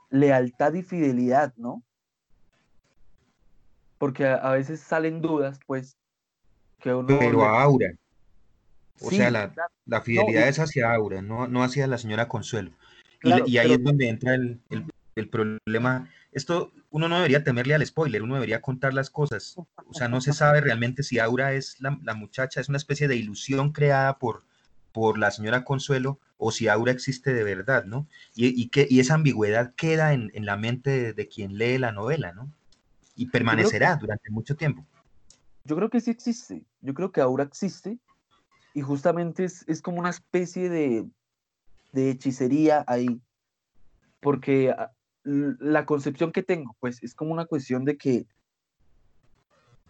lealtad 0.09 0.73
y 0.73 0.83
fidelidad, 0.83 1.53
¿no? 1.57 1.83
Porque 3.97 4.27
a, 4.27 4.51
veces 4.51 4.79
salen 4.79 5.21
dudas, 5.21 5.59
pues, 5.65 5.97
que 6.79 6.93
uno... 6.93 7.07
Pero 7.07 7.43
a 7.43 7.63
Aura. 7.63 7.93
O 9.01 9.09
sea, 9.09 9.31
la, 9.31 10.01
fidelidad 10.01 10.47
es 10.47 10.59
hacia 10.59 10.93
Aura, 10.93 11.21
no, 11.21 11.47
no 11.47 11.63
hacia 11.63 11.87
la 11.87 11.97
señora 11.97 12.27
Consuelo. 12.27 12.71
y, 13.23 13.57
ahí 13.57 13.71
es 13.71 13.83
donde 13.83 14.07
entra 14.07 14.35
el, 14.35 14.61
el 14.69 14.85
problema 15.29 16.09
esto 16.35 16.73
uno 16.91 17.07
no 17.07 17.15
debería 17.15 17.45
temerle 17.45 17.75
al 17.75 17.85
spoiler, 17.85 18.21
uno 18.21 18.35
debería 18.35 18.61
contar 18.61 18.93
las 18.93 19.09
cosas. 19.09 19.55
O 19.57 19.93
sea, 19.93 20.09
no 20.09 20.19
se 20.19 20.33
sabe 20.33 20.59
realmente 20.59 21.01
si 21.01 21.17
Aura 21.17 21.53
es 21.53 21.77
la, 21.79 21.91
muchacha, 22.13 22.59
es 22.59 22.67
una 22.67 22.77
especie 22.77 23.07
de 23.07 23.15
ilusión 23.15 23.71
creada 23.71 24.19
por, 24.19 24.43
por 24.91 25.17
la 25.17 25.31
señora 25.31 25.63
Consuelo 25.63 26.19
o 26.37 26.51
si 26.51 26.67
Aura 26.67 26.91
existe 26.91 27.33
de 27.33 27.45
verdad, 27.45 27.85
¿no? 27.85 28.05
Y, 28.35 28.67
que, 28.67 28.85
esa 28.91 29.13
ambigüedad 29.13 29.73
queda 29.75 30.11
en, 30.11 30.31
la 30.45 30.57
mente 30.57 31.13
de, 31.13 31.27
quien 31.29 31.57
lee 31.57 31.77
la 31.77 31.93
novela, 31.93 32.33
¿no? 32.33 32.51
Y 33.15 33.27
permanecerá 33.27 33.95
durante 33.95 34.29
mucho 34.29 34.57
tiempo. 34.57 34.85
Yo 35.63 35.77
creo 35.77 35.89
que 35.89 36.01
sí 36.01 36.11
existe, 36.11 36.65
yo 36.81 36.93
creo 36.93 37.13
que 37.13 37.21
Aura 37.21 37.45
existe 37.45 37.97
y 38.73 38.81
justamente 38.81 39.45
es, 39.45 39.63
es 39.67 39.81
como 39.81 39.99
una 39.99 40.09
especie 40.09 40.69
de, 40.69 41.05
de 41.93 42.09
hechicería 42.09 42.83
ahí, 42.87 43.21
porque 44.19 44.75
la 45.25 45.85
concepción 45.85 46.31
que 46.31 46.43
tengo, 46.43 46.75
pues 46.79 47.01
es 47.03 47.15
como 47.15 47.33
una 47.33 47.45
cuestión 47.45 47.83
de 47.83 47.97
que, 47.97 48.27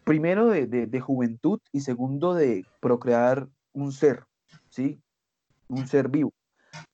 primero 0.04 0.48
de, 0.48 1.00
juventud 1.00 1.60
y 1.72 1.82
segundo 1.82 2.34
de 2.34 2.66
procrear 2.80 3.48
un 3.74 3.92
ser, 3.92 4.24
¿sí? 4.70 5.02
Un 5.68 5.88
ser 5.88 6.08
vivo. 6.08 6.34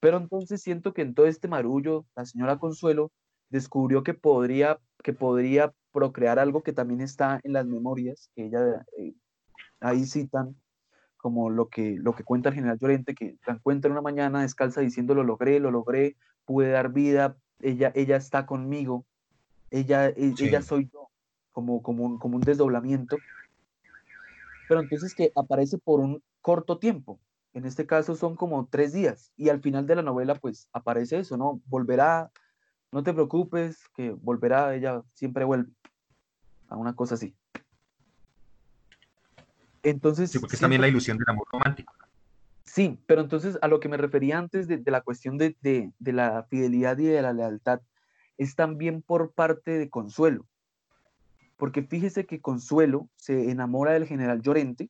Pero 0.00 0.16
entonces 0.16 0.60
siento 0.60 0.92
que 0.92 1.02
en 1.02 1.14
todo 1.14 1.26
este 1.26 1.48
marullo, 1.48 2.04
la 2.16 2.24
señora 2.24 2.58
Consuelo 2.58 3.12
descubrió 3.48 4.02
que 4.02 4.14
podría, 4.14 4.78
que 5.02 5.12
podría 5.12 5.72
procrear 5.92 6.38
algo 6.38 6.62
que 6.62 6.72
también 6.72 7.00
está 7.00 7.40
en 7.44 7.52
las 7.52 7.66
memorias, 7.66 8.30
que 8.34 8.46
ella 8.46 8.84
eh, 8.98 9.14
ahí 9.80 10.04
citan 10.04 10.56
como 11.16 11.50
lo 11.50 11.68
que, 11.68 11.96
lo 12.00 12.14
que 12.14 12.24
cuenta 12.24 12.48
el 12.48 12.56
general 12.56 12.78
Llorente, 12.80 13.14
que 13.14 13.36
la 13.46 13.54
encuentra 13.54 13.92
una 13.92 14.00
mañana 14.00 14.42
descalza 14.42 14.80
diciendo 14.80 15.14
lo 15.14 15.22
logré, 15.22 15.60
lo 15.60 15.70
logré, 15.70 16.16
pude 16.44 16.70
dar 16.70 16.92
vida, 16.92 17.36
ella, 17.62 17.92
ella 17.94 18.16
está 18.16 18.46
conmigo, 18.46 19.06
ella, 19.70 20.08
e, 20.08 20.34
ella 20.38 20.62
soy 20.62 20.90
yo, 20.92 21.08
como, 21.52 21.82
como, 21.82 22.04
un, 22.04 22.18
como 22.18 22.36
un 22.36 22.42
desdoblamiento. 22.42 23.22
Pero 24.66 24.80
entonces 24.80 25.14
que 25.14 25.32
aparece 25.34 25.78
por 25.78 26.00
un 26.00 26.22
corto 26.40 26.78
tiempo, 26.78 27.18
en 27.54 27.64
este 27.64 27.86
caso 27.86 28.14
son 28.14 28.36
como 28.36 28.66
tres 28.66 28.92
días, 28.92 29.32
y 29.36 29.48
al 29.48 29.60
final 29.60 29.86
de 29.86 29.96
la 29.96 30.02
novela 30.02 30.34
pues 30.34 30.68
aparece 30.72 31.18
eso, 31.18 31.36
¿no? 31.36 31.60
Volverá, 31.66 32.30
no 32.90 33.02
te 33.02 33.12
preocupes, 33.12 33.88
que 33.94 34.10
volverá, 34.10 34.74
ella 34.74 35.02
siempre 35.14 35.44
vuelve, 35.44 35.72
a 36.68 36.76
una 36.76 36.94
cosa 36.94 37.14
así. 37.14 37.34
Entonces... 39.82 40.30
Sí, 40.30 40.38
porque 40.38 40.56
es 40.56 40.60
también 40.60 40.80
la 40.80 40.88
ilusión 40.88 41.18
del 41.18 41.28
amor 41.28 41.46
romántico. 41.50 41.92
Sí, 42.72 42.98
pero 43.04 43.20
entonces 43.20 43.58
a 43.60 43.68
lo 43.68 43.80
que 43.80 43.90
me 43.90 43.98
refería 43.98 44.38
antes 44.38 44.66
de, 44.66 44.82
la 44.86 45.02
cuestión 45.02 45.36
de, 45.36 45.92
la 46.00 46.46
fidelidad 46.48 46.96
y 46.96 47.04
de 47.04 47.20
la 47.20 47.34
lealtad 47.34 47.82
es 48.38 48.56
también 48.56 49.02
por 49.02 49.34
parte 49.34 49.72
de 49.72 49.90
Consuelo. 49.90 50.46
Porque 51.58 51.82
fíjese 51.82 52.24
que 52.24 52.40
Consuelo 52.40 53.10
se 53.14 53.50
enamora 53.50 53.92
del 53.92 54.06
general 54.06 54.40
Llorente. 54.40 54.88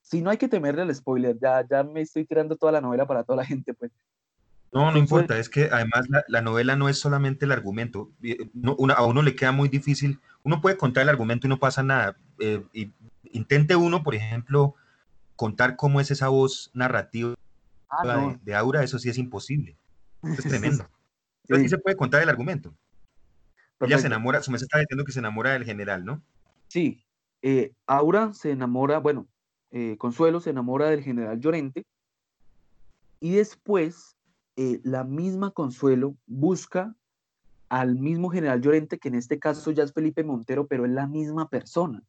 Si 0.00 0.22
no 0.22 0.30
hay 0.30 0.36
que 0.36 0.46
temerle 0.46 0.82
al 0.82 0.94
spoiler, 0.94 1.36
ya, 1.40 1.66
ya 1.68 1.82
me 1.82 2.02
estoy 2.02 2.24
tirando 2.24 2.54
toda 2.54 2.70
la 2.70 2.80
novela 2.80 3.04
para 3.04 3.24
toda 3.24 3.38
la 3.38 3.44
gente, 3.44 3.74
pues. 3.74 3.90
No, 4.72 4.92
no 4.92 4.98
importa, 4.98 5.36
es 5.36 5.48
que 5.48 5.68
además 5.72 6.06
la, 6.28 6.40
novela 6.40 6.76
no 6.76 6.88
es 6.88 7.00
solamente 7.00 7.46
el 7.46 7.52
argumento. 7.52 8.12
a 8.96 9.04
uno 9.04 9.22
le 9.22 9.34
queda 9.34 9.50
muy 9.50 9.68
difícil. 9.68 10.20
Uno 10.44 10.60
puede 10.60 10.76
contar 10.76 11.02
el 11.02 11.08
argumento 11.08 11.48
y 11.48 11.50
no 11.50 11.58
pasa 11.58 11.82
nada. 11.82 12.16
Eh, 12.38 12.62
intente 13.32 13.74
uno, 13.74 14.04
por 14.04 14.14
ejemplo, 14.14 14.76
contar 15.36 15.76
cómo 15.76 16.00
es 16.00 16.10
esa 16.10 16.28
voz 16.28 16.70
narrativa 16.74 17.34
ah, 17.90 18.36
de, 18.42 18.54
Aura, 18.54 18.82
eso 18.82 18.98
sí 18.98 19.08
es 19.08 19.18
imposible. 19.18 19.76
es 20.22 20.36
tremendo. 20.44 20.88
Pero 21.46 21.60
sí 21.60 21.68
se 21.68 21.78
puede 21.78 21.96
contar 21.96 22.22
el 22.22 22.28
argumento. 22.28 22.74
Ella 23.80 23.98
se 23.98 24.06
enamora, 24.06 24.42
su 24.42 24.50
me 24.50 24.56
está 24.56 24.78
diciendo 24.78 25.04
que 25.04 25.12
se 25.12 25.18
enamora 25.18 25.52
del 25.52 25.64
general, 25.64 26.04
¿no? 26.04 26.22
Sí, 26.68 27.04
eh, 27.42 27.72
Aura 27.86 28.32
se 28.32 28.50
enamora, 28.50 28.98
bueno, 28.98 29.28
eh, 29.70 29.96
Consuelo 29.98 30.40
se 30.40 30.50
enamora 30.50 30.88
del 30.88 31.02
general 31.02 31.40
Llorente 31.40 31.84
y 33.20 33.32
después 33.32 34.16
eh, 34.56 34.80
la 34.84 35.04
misma 35.04 35.50
Consuelo 35.50 36.16
busca 36.26 36.94
al 37.68 37.96
mismo 37.96 38.30
general 38.30 38.60
Llorente, 38.62 38.98
que 38.98 39.08
en 39.08 39.16
este 39.16 39.38
caso 39.38 39.72
ya 39.72 39.82
es 39.82 39.92
Felipe 39.92 40.22
Montero, 40.24 40.66
pero 40.66 40.86
es 40.86 40.92
la 40.92 41.06
misma 41.06 41.48
persona. 41.48 42.02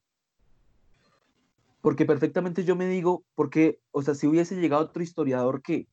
Porque 1.86 2.08
perfectamente 2.08 2.64
yo 2.64 2.76
me 2.76 2.88
digo, 2.88 3.24
porque, 3.36 3.80
o 3.92 4.02
sea, 4.02 4.16
si 4.16 4.26
hubiese 4.26 4.56
llegado 4.56 4.82
otro 4.82 5.04
historiador 5.04 5.62
que, 5.62 5.88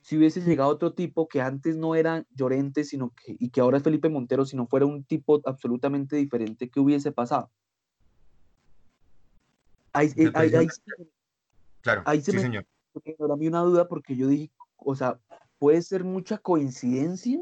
si 0.00 0.16
hubiese 0.16 0.40
llegado 0.40 0.68
otro 0.68 0.94
tipo 0.94 1.28
que 1.28 1.40
antes 1.40 1.76
no 1.76 1.94
era 1.94 2.26
Llorente, 2.34 2.82
sino 2.82 3.10
que, 3.10 3.36
y 3.38 3.50
que 3.50 3.60
ahora 3.60 3.76
es 3.76 3.84
Felipe 3.84 4.08
Montero, 4.08 4.44
si 4.44 4.56
no 4.56 4.66
fuera 4.66 4.84
un 4.84 5.04
tipo 5.04 5.40
absolutamente 5.44 6.16
diferente, 6.16 6.68
¿qué 6.68 6.80
hubiese 6.80 7.12
pasado? 7.12 7.52
Ahí, 9.92 10.08
eh, 10.16 10.32
claro, 11.82 12.02
sí, 12.20 12.32
señor. 12.32 12.66
Me 12.92 13.32
a 13.32 13.36
mí 13.36 13.46
una 13.46 13.60
duda 13.60 13.86
porque 13.86 14.16
yo 14.16 14.26
dije, 14.26 14.50
o 14.74 14.96
sea, 14.96 15.20
puede 15.60 15.82
ser 15.82 16.02
mucha 16.02 16.38
coincidencia 16.38 17.40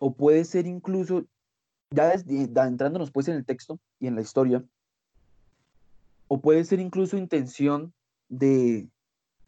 o 0.00 0.12
puede 0.16 0.44
ser 0.44 0.66
incluso, 0.66 1.26
ya 1.92 2.12
entrándonos 2.14 3.12
pues 3.12 3.28
en 3.28 3.36
el 3.36 3.46
texto 3.46 3.78
y 4.00 4.08
en 4.08 4.16
la 4.16 4.22
historia, 4.22 4.64
o 6.28 6.40
puede 6.40 6.64
ser 6.64 6.80
incluso 6.80 7.16
intención 7.16 7.92
de, 8.28 8.88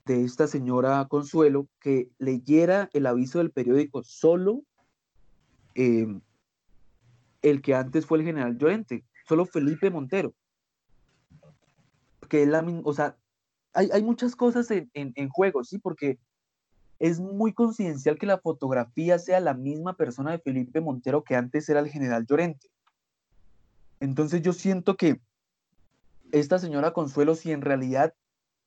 de 0.07 0.25
esta 0.25 0.47
señora 0.47 1.07
Consuelo 1.09 1.69
que 1.81 2.09
leyera 2.19 2.89
el 2.93 3.07
aviso 3.07 3.39
del 3.39 3.51
periódico 3.51 4.03
solo 4.03 4.63
em, 5.75 6.21
el 7.43 7.63
que 7.63 7.75
antes 7.75 8.07
fue 8.07 8.19
el 8.19 8.25
general 8.25 8.59
Llorente, 8.59 9.05
solo 9.27 9.47
Felipe 9.47 9.91
Montero. 9.91 10.35
Que 12.29 12.47
la 12.47 12.65
o 12.85 12.93
sea, 12.93 13.17
hay, 13.73 13.91
hay 13.93 14.03
muchas 14.03 14.37
cosas 14.37 14.71
en, 14.71 14.91
en, 14.95 15.13
en, 15.15 15.29
juego, 15.29 15.65
¿sí? 15.65 15.79
Porque 15.79 16.19
es 16.99 17.21
muy 17.21 17.53
coincidencial 17.53 18.19
que 18.19 18.27
la 18.27 18.39
fotografía 18.39 19.19
sea 19.19 19.41
la 19.41 19.55
misma 19.55 19.95
persona 19.97 20.33
de 20.33 20.41
Felipe 20.41 20.81
Montero 20.81 21.23
que 21.23 21.37
antes 21.37 21.69
era 21.69 21.81
el 21.81 21.89
general 21.89 22.27
Llorente. 22.27 22.69
Entonces 24.01 24.43
yo 24.43 24.53
siento 24.53 24.97
que 24.97 25.21
esta 26.33 26.59
señora 26.59 26.93
Consuelo, 26.93 27.35
si 27.35 27.53
en 27.53 27.63
realidad 27.63 28.15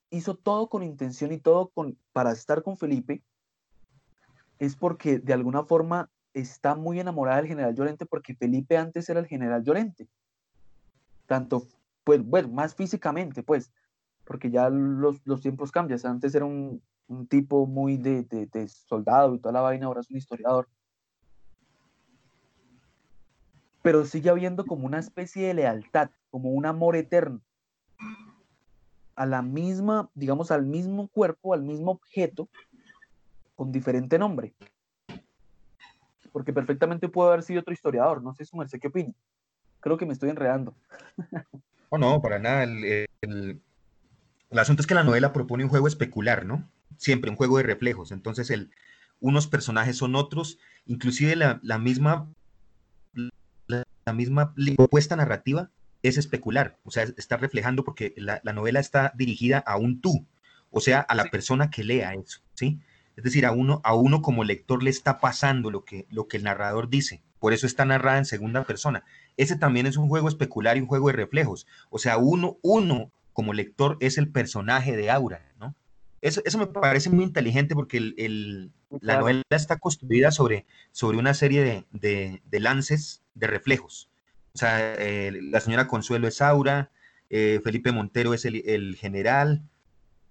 hizo 0.10 0.36
todo 0.36 0.70
con 0.70 0.84
intención 0.84 1.32
y 1.32 1.39
todo 1.39 1.72
para 2.12 2.32
estar 2.32 2.63
con 2.63 2.77
Felipe, 2.77 3.24
es 4.60 4.75
porque 4.75 5.20
de 5.20 5.34
alguna 5.34 5.63
forma 5.63 6.10
está 6.34 6.75
muy 6.75 7.00
enamorada 7.00 7.38
del 7.38 7.48
general 7.48 7.75
Llorente 7.75 8.06
porque 8.06 8.36
Felipe 8.36 8.77
antes 8.77 9.10
era 9.10 9.20
el 9.20 9.27
general 9.27 9.63
Llorente. 9.63 10.08
Tanto, 11.25 11.65
pues, 12.03 12.24
bueno, 12.24 12.50
más 12.50 12.75
físicamente, 12.75 13.41
pues, 13.41 13.72
porque 14.25 14.51
ya 14.51 14.70
los, 14.70 15.22
los 15.25 15.41
tiempos 15.41 15.72
cambian. 15.72 16.00
Antes 16.03 16.36
era 16.36 16.46
un, 16.46 16.82
un 17.08 17.27
tipo 17.27 17.65
muy 17.65 17.98
de, 17.98 18.24
de, 18.24 18.68
soldado 18.68 19.34
y 19.36 19.39
toda 19.39 19.53
la 19.53 19.62
vaina, 19.62 19.86
ahora 19.86 20.01
es 20.01 20.10
un 20.10 20.18
historiador. 20.18 20.68
Pero 23.82 24.06
sigue 24.06 24.30
habiendo 24.30 24.65
como 24.65 24.86
una 24.86 25.00
especie 25.00 25.48
de 25.48 25.53
lealtad, 25.56 26.12
como 26.30 26.51
un 26.51 26.65
amor 26.65 26.96
eterno 26.96 27.41
a 29.15 29.25
la 29.25 29.41
misma, 29.41 30.10
digamos, 30.15 30.51
al 30.51 30.65
mismo 30.65 31.08
cuerpo, 31.08 31.53
al 31.53 31.63
mismo 31.63 31.91
objeto, 31.91 32.50
con 33.55 33.72
diferente 33.72 34.17
nombre. 34.17 34.53
Porque 36.31 36.53
perfectamente 36.53 37.10
puede 37.10 37.29
haber 37.29 37.43
sido 37.43 37.62
otro 37.62 37.74
historiador, 37.74 38.22
no 38.22 38.34
sé 38.34 38.46
su 38.46 38.58
merced 38.58 38.79
qué 38.79 38.88
opina. 38.88 39.13
Creo 39.79 39.98
que 39.98 40.05
me 40.05 40.13
estoy 40.13 40.29
enredando. 40.29 40.74
Oh, 41.89 41.98
no, 41.98 42.22
para 42.22 42.39
nada. 42.39 42.63
El, 42.63 43.10
el, 43.22 43.61
asunto 44.57 44.81
es 44.81 44.87
que 44.87 44.96
la 44.96 45.03
novela 45.03 45.33
propone 45.33 45.66
un 45.66 45.70
juego 45.70 45.87
especular, 45.87 46.46
¿no? 46.46 46.66
siempre 47.01 47.31
un 47.31 47.35
juego 47.35 47.57
de 47.57 47.64
reflejos. 47.64 48.11
Entonces, 48.11 48.50
el, 48.51 48.72
unos 49.20 49.48
personajes 49.48 49.98
son 49.98 50.16
otros, 50.16 50.59
inclusive 50.85 51.35
la, 51.35 51.59
misma 51.79 52.27
la, 53.68 54.14
misma 54.14 54.53
propuesta 54.75 55.16
narrativa 55.16 55.70
es 56.03 56.18
especular, 56.18 56.77
o 56.83 56.92
sea, 56.92 57.03
está 57.18 57.37
reflejando 57.37 57.83
porque 57.83 58.14
la, 58.18 58.42
novela 58.53 58.79
está 58.79 59.14
dirigida 59.16 59.59
a 59.59 59.77
un 59.77 60.01
tú, 60.01 60.25
o 60.70 60.79
sea, 60.79 61.00
a 61.00 61.16
la 61.16 61.25
persona 61.25 61.70
que 61.70 61.83
lea 61.83 62.14
eso, 62.14 62.42
¿sí? 62.53 62.79
Es 63.16 63.24
decir, 63.24 63.46
a 63.46 63.51
uno, 63.51 63.81
a 63.83 63.94
uno 63.94 64.22
como 64.22 64.44
lector 64.44 64.83
le 64.83 64.90
está 64.90 65.20
pasando 65.20 65.70
lo 65.70 65.83
que, 65.83 66.07
lo 66.09 66.27
que 66.27 66.37
el 66.37 66.44
narrador 66.44 66.90
dice, 66.90 67.22
por 67.40 67.53
eso 67.53 67.68
está 67.68 67.85
narrada 67.85 68.18
en 68.18 68.25
segunda 68.25 68.64
persona. 68.64 69.03
Ese 69.37 69.55
también 69.55 69.85
es 69.85 69.98
un 69.98 70.07
juego 70.07 70.29
especular 70.29 70.77
y 70.77 70.81
un 70.81 70.87
juego 70.87 71.07
de 71.07 71.14
reflejos, 71.14 71.68
o 71.90 72.00
sea, 72.00 72.18
uno, 72.18 72.57
uno 72.61 73.11
como 73.33 73.53
lector 73.53 73.98
es 74.00 74.18
el 74.18 74.29
personaje 74.29 74.96
de 74.96 75.09
Aura, 75.09 75.53
¿no? 75.59 75.75
Eso, 76.22 76.42
me 76.59 76.68
parece 76.68 77.09
muy 77.09 77.24
inteligente 77.24 77.74
porque 77.74 77.98
el, 77.98 78.72
la 79.00 79.20
novela 79.20 79.42
está 79.50 79.79
construida 79.79 80.31
sobre, 80.31 80.68
sobre 80.92 81.18
una 81.18 81.33
serie 81.33 81.85
de, 81.92 82.42
lances, 82.59 83.24
de 83.33 83.48
reflejos. 83.48 84.11
O 84.53 84.57
sea, 84.57 84.96
eh, 84.96 85.31
la 85.42 85.59
señora 85.61 85.87
Consuelo 85.87 86.27
es 86.27 86.42
Aura, 86.42 86.92
eh, 87.29 87.61
Felipe 87.64 87.92
Montero 87.92 88.33
es 88.33 88.46
el, 88.46 88.96
general, 88.96 89.64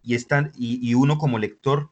y, 0.02 0.14
están, 0.14 0.52
y, 0.56 0.94
uno 0.94 1.18
como 1.18 1.38
lector 1.38 1.90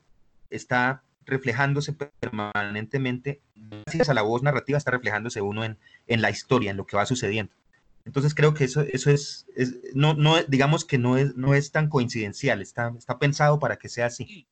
está 0.50 1.02
reflejándose 1.24 1.92
permanentemente, 1.92 3.40
gracias 3.54 4.08
a 4.08 4.14
la 4.14 4.22
voz 4.22 4.42
narrativa, 4.42 4.78
está 4.78 4.90
reflejándose 4.90 5.40
uno 5.42 5.64
en, 5.64 5.78
en 6.06 6.22
la 6.22 6.30
historia, 6.30 6.70
en 6.70 6.76
lo 6.76 6.86
que 6.86 6.96
va 6.96 7.06
sucediendo. 7.06 7.52
Entonces 8.08 8.34
creo 8.34 8.54
que 8.54 8.64
eso, 8.64 8.80
eso 8.80 9.10
es, 9.10 9.46
no, 9.92 10.14
no, 10.14 10.42
digamos 10.44 10.86
que 10.86 10.96
no 10.96 11.18
es, 11.18 11.36
no 11.36 11.52
es 11.52 11.72
tan 11.72 11.90
coincidencial, 11.90 12.62
está, 12.62 12.94
está 12.96 13.18
pensado 13.18 13.58
para 13.58 13.76
que 13.76 13.90
sea 13.90 14.06
así. 14.06 14.46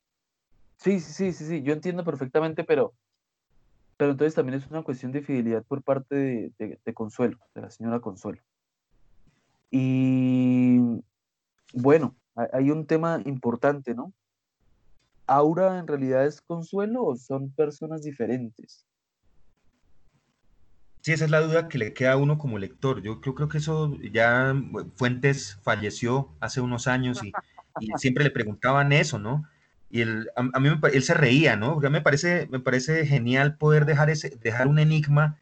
Sí, 0.77 1.01
sí, 1.01 1.33
sí, 1.33 1.45
sí, 1.47 1.63
yo 1.63 1.73
entiendo 1.73 2.05
perfectamente, 2.05 2.65
pero, 2.65 2.93
pero 3.97 4.13
entonces 4.13 4.35
también 4.35 4.59
es 4.59 4.67
una 4.71 4.83
cuestión 4.83 5.13
de 5.13 5.23
fidelidad 5.23 5.65
por 5.65 5.83
parte 5.83 6.53
de, 6.59 6.95
Consuelo, 6.95 7.39
de 7.55 7.63
la 7.63 7.71
señora 7.71 8.01
Consuelo. 8.01 8.43
Y 9.71 10.79
bueno, 11.73 12.17
hay 12.53 12.71
un 12.71 12.87
tema 12.87 13.21
importante, 13.25 13.95
¿no? 13.95 14.13
¿Aura 15.27 15.79
en 15.79 15.87
realidad 15.87 16.27
es 16.27 16.41
Consuelo 16.41 17.05
o 17.05 17.17
son 17.17 17.51
personas 17.51 18.03
diferentes? 18.03 18.87
Sí, 21.01 21.13
esa 21.13 21.25
es 21.25 21.31
la 21.31 21.41
duda 21.41 21.69
que 21.69 21.79
le 21.79 21.95
queda 21.95 22.13
a 22.13 22.17
uno 22.17 22.37
como 22.37 22.59
lector. 22.59 23.01
Yo 23.01 23.21
creo, 23.21 23.49
que 23.49 23.59
eso 23.59 23.97
ya 24.13 24.55
Fuentes 24.97 25.57
falleció 25.63 26.31
hace 26.41 26.61
unos 26.61 26.87
años 26.87 27.23
y, 27.23 27.33
siempre 27.97 28.25
le 28.25 28.31
preguntaban 28.31 28.93
eso, 28.93 29.19
¿no? 29.19 29.45
Y 29.91 30.01
él, 30.03 30.29
a, 30.37 30.61
mí 30.61 30.69
él 30.93 31.03
se 31.03 31.15
reía, 31.15 31.57
¿no? 31.57 31.79
me 31.79 32.01
parece, 32.01 32.49
me 32.51 32.61
parece 32.61 33.07
genial 33.07 33.57
poder 33.57 33.87
dejar, 33.87 34.11
ese, 34.11 34.31
dejar 34.43 34.67
un 34.67 34.79
enigma 34.79 35.39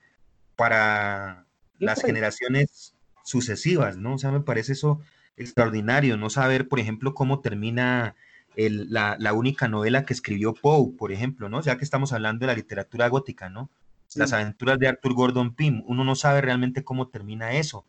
para 0.55 1.47
las 1.79 2.03
generaciones 2.03 2.95
sucesivas, 3.25 3.97
¿no? 3.97 4.15
O 4.15 4.19
sea, 4.19 4.31
me 4.31 4.41
parece 4.41 4.73
eso 4.73 5.01
extraordinario, 5.37 6.17
no 6.17 6.31
saber, 6.31 6.69
por 6.69 6.79
ejemplo, 6.79 7.15
cómo 7.15 7.41
termina 7.41 8.15
la, 8.57 9.17
la, 9.19 9.33
única 9.33 9.67
novela 9.67 10.05
que 10.05 10.13
escribió 10.13 10.55
Poe, 10.55 10.93
por 10.97 11.11
ejemplo, 11.11 11.49
¿no? 11.49 11.63
Ya 11.63 11.79
que 11.79 11.85
estamos 11.85 12.13
hablando 12.13 12.41
de 12.41 12.49
la 12.49 12.55
literatura 12.55 13.09
gótica, 13.09 13.49
¿no? 13.49 13.71
las 14.15 14.33
aventuras 14.33 14.79
de 14.79 14.89
Arthur 14.89 15.15
Gordon 15.15 15.55
Pym. 15.55 15.83
Uno 15.87 16.05
no 16.05 16.15
sabe 16.15 16.41
realmente 16.41 16.85
cómo 16.85 17.09
termina 17.09 17.55
eso. 17.55 17.85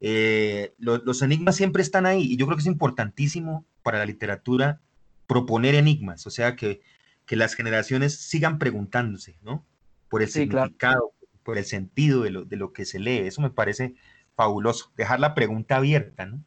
Eh, 0.00 0.74
los 0.78 1.22
enigmas 1.22 1.56
siempre 1.56 1.82
están 1.82 2.06
ahí 2.06 2.22
y 2.22 2.36
yo 2.36 2.46
creo 2.46 2.56
que 2.56 2.62
es 2.62 2.66
importantísimo 2.66 3.64
para 3.82 3.98
la 3.98 4.06
literatura 4.06 4.80
proponer 5.26 5.74
enigmas, 5.74 6.26
o 6.26 6.30
sea, 6.30 6.56
que, 6.56 6.82
las 7.28 7.54
generaciones 7.54 8.16
sigan 8.16 8.58
preguntándose, 8.58 9.36
¿no? 9.42 9.64
Por 10.08 10.22
el 10.22 10.28
significado, 10.28 11.12
por 11.42 11.58
el 11.58 11.64
sentido 11.64 12.22
de 12.22 12.30
lo, 12.30 12.44
de 12.44 12.56
lo 12.56 12.72
que 12.72 12.84
se 12.84 13.00
lee. 13.00 13.18
Eso 13.26 13.42
me 13.42 13.50
parece 13.50 13.94
fabuloso, 14.36 14.92
dejar 14.96 15.18
la 15.18 15.34
pregunta 15.34 15.76
abierta, 15.76 16.26
¿no? 16.26 16.44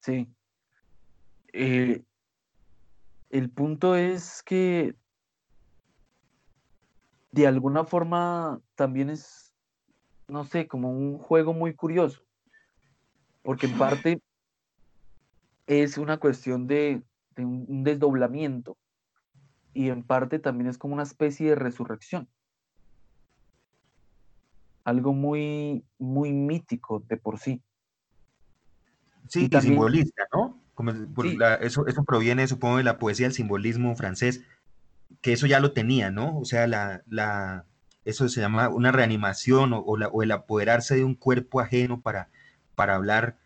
Sí. 0.00 0.28
Eh, 1.52 2.02
el 3.30 3.50
punto 3.50 3.96
es 3.96 4.42
que 4.42 4.94
de 7.30 7.46
alguna 7.46 7.84
forma 7.84 8.60
también 8.74 9.10
es, 9.10 9.52
no 10.28 10.44
sé, 10.44 10.66
como 10.66 10.90
un 10.92 11.18
juego 11.18 11.52
muy 11.52 11.74
curioso, 11.74 12.22
porque 13.42 13.66
en 13.66 13.78
parte 13.78 14.20
es 15.66 15.98
una 15.98 16.18
cuestión 16.18 16.66
de, 16.66 17.02
un, 17.38 17.84
desdoblamiento 17.84 18.76
y 19.74 19.88
en 19.88 20.02
parte 20.02 20.38
también 20.38 20.68
es 20.68 20.78
como 20.78 20.94
una 20.94 21.02
especie 21.02 21.50
de 21.50 21.54
resurrección. 21.54 22.28
Algo 24.84 25.12
muy, 25.12 25.84
muy 25.98 26.32
mítico 26.32 27.04
de 27.08 27.16
por 27.16 27.38
sí. 27.38 27.62
Sí, 29.28 29.48
y, 29.50 29.60
simbolista, 29.60 30.24
¿no? 30.32 30.60
Como 30.74 30.92
eso, 31.60 31.86
eso 31.86 32.04
proviene, 32.04 32.46
supongo, 32.48 32.78
de 32.78 32.84
la 32.84 32.98
poesía 32.98 33.26
del 33.26 33.34
simbolismo 33.34 33.94
francés, 33.94 34.42
que 35.20 35.32
eso 35.32 35.46
ya 35.46 35.60
lo 35.60 35.72
tenía, 35.72 36.10
¿no? 36.10 36.38
O 36.38 36.44
sea, 36.44 36.66
la, 36.66 37.64
eso 38.04 38.28
se 38.28 38.40
llama 38.40 38.68
una 38.68 38.92
reanimación 38.92 39.72
o, 39.72 40.22
el 40.22 40.32
apoderarse 40.32 40.96
de 40.96 41.04
un 41.04 41.14
cuerpo 41.14 41.60
ajeno 41.60 42.00
para, 42.00 42.28
para 42.74 42.96
hablar 42.96 43.38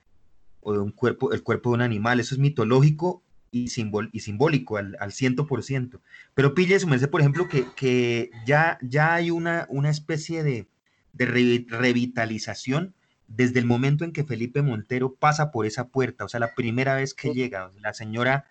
o 0.61 0.73
de 0.73 0.79
un 0.79 0.91
cuerpo, 0.91 1.33
el 1.33 1.43
cuerpo 1.43 1.71
de 1.71 1.75
un 1.75 1.83
animal, 1.83 2.19
eso 2.19 2.35
es 2.35 2.41
mitológico 2.41 3.23
y, 3.51 3.65
y 4.13 4.21
simbólico 4.21 4.77
al, 4.77 4.97
al 5.01 5.13
por 5.49 5.63
ciento. 5.63 6.03
Pero 6.35 6.55
pille 6.55 6.79
dice, 6.79 7.09
por 7.09 7.21
ejemplo, 7.21 7.49
que, 7.49 7.67
que 7.77 8.31
ya, 8.47 8.79
ya 8.83 9.15
hay 9.15 9.31
una, 9.31 9.67
una 9.69 9.91
especie 9.91 10.43
de, 10.43 10.69
de 11.13 11.27
revitalización 11.27 12.95
desde 13.29 13.59
el 13.59 13.67
momento 13.67 14.05
en 14.05 14.13
que 14.13 14.25
Felipe 14.25 14.63
Montero 14.63 15.15
pasa 15.15 15.51
por 15.51 15.67
esa 15.67 15.89
puerta, 15.89 16.25
o 16.25 16.29
sea, 16.29 16.41
la 16.41 16.55
primera 16.55 16.95
vez 16.95 17.13
que 17.15 17.33
llega, 17.33 17.73
la 17.81 17.93
señora, 17.93 18.47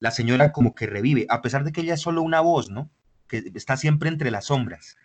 la 0.00 0.10
señora 0.10 0.52
como 0.52 0.74
que 0.74 0.86
revive, 0.86 1.26
a 1.30 1.40
pesar 1.40 1.64
de 1.64 1.72
que 1.72 1.80
ella 1.80 1.94
es 1.94 2.00
solo 2.00 2.22
una 2.22 2.40
voz, 2.40 2.70
¿no? 2.70 2.90
Que 3.26 3.50
está 3.54 3.76
siempre 3.76 4.08
entre 4.08 4.30
las 4.30 4.46
sombras. 4.46 4.96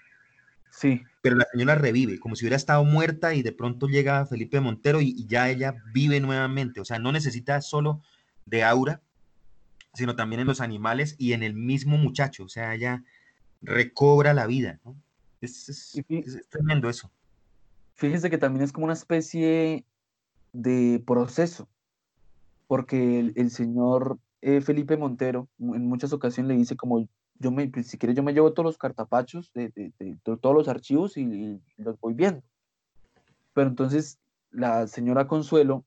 Sí. 0.72 1.04
Pero 1.22 1.36
la 1.36 1.48
señora 1.52 1.76
revive, 1.76 2.20
como 2.20 2.36
si 2.36 2.44
hubiera 2.44 2.58
estado 2.58 2.84
muerta 2.84 3.34
y 3.34 3.44
de 3.44 3.54
pronto 3.54 3.88
llega 3.88 4.26
Felipe 4.26 4.60
Montero 4.60 5.00
y, 5.00 5.10
y 5.10 5.28
ya 5.28 5.50
ella 5.50 5.76
vive 5.94 6.20
nuevamente, 6.20 6.82
o 6.82 6.86
sea, 6.86 7.00
no 7.00 7.12
necesita 7.12 7.62
solo 7.62 8.02
de 8.46 8.64
aura, 8.64 9.02
sino 9.94 10.16
también 10.16 10.42
en 10.42 10.48
los 10.48 10.62
animales 10.62 11.16
y 11.18 11.34
en 11.34 11.44
el 11.44 11.54
mismo 11.54 11.98
muchacho, 11.98 12.46
o 12.46 12.50
sea, 12.50 12.74
ella 12.74 13.04
recobra 13.62 14.34
la 14.34 14.48
vida, 14.48 14.80
¿no? 14.84 14.96
Es, 15.42 16.02
tremendo 16.50 16.90
eso. 16.90 17.12
Fíjese 17.96 18.30
que 18.30 18.38
también 18.38 18.64
es 18.64 18.72
como 18.72 18.86
una 18.86 18.94
especie 18.94 19.86
de 20.54 21.04
proceso, 21.06 21.68
porque 22.68 23.32
el, 23.36 23.52
señor 23.52 24.18
eh, 24.42 24.62
Felipe 24.62 24.98
Montero 24.98 25.48
en 25.60 25.88
muchas 25.88 26.14
ocasiones 26.14 26.50
le 26.50 26.58
dice 26.58 26.76
como, 26.76 27.08
yo 27.40 27.52
me, 27.52 27.68
pues, 27.68 27.88
si 27.88 27.98
quieres 27.98 28.16
yo 28.16 28.24
me 28.24 28.34
llevo 28.34 28.54
todos 28.54 28.66
los 28.66 28.78
cartapachos 28.78 29.52
de, 29.54 29.92
todos 30.24 30.56
los 30.56 30.68
archivos 30.68 31.18
y, 31.18 31.60
los 31.78 32.00
voy 32.00 32.14
viendo. 32.14 32.42
Pero 33.54 33.68
entonces 33.68 34.20
la 34.52 34.88
señora 34.88 35.28
Consuelo 35.28 35.84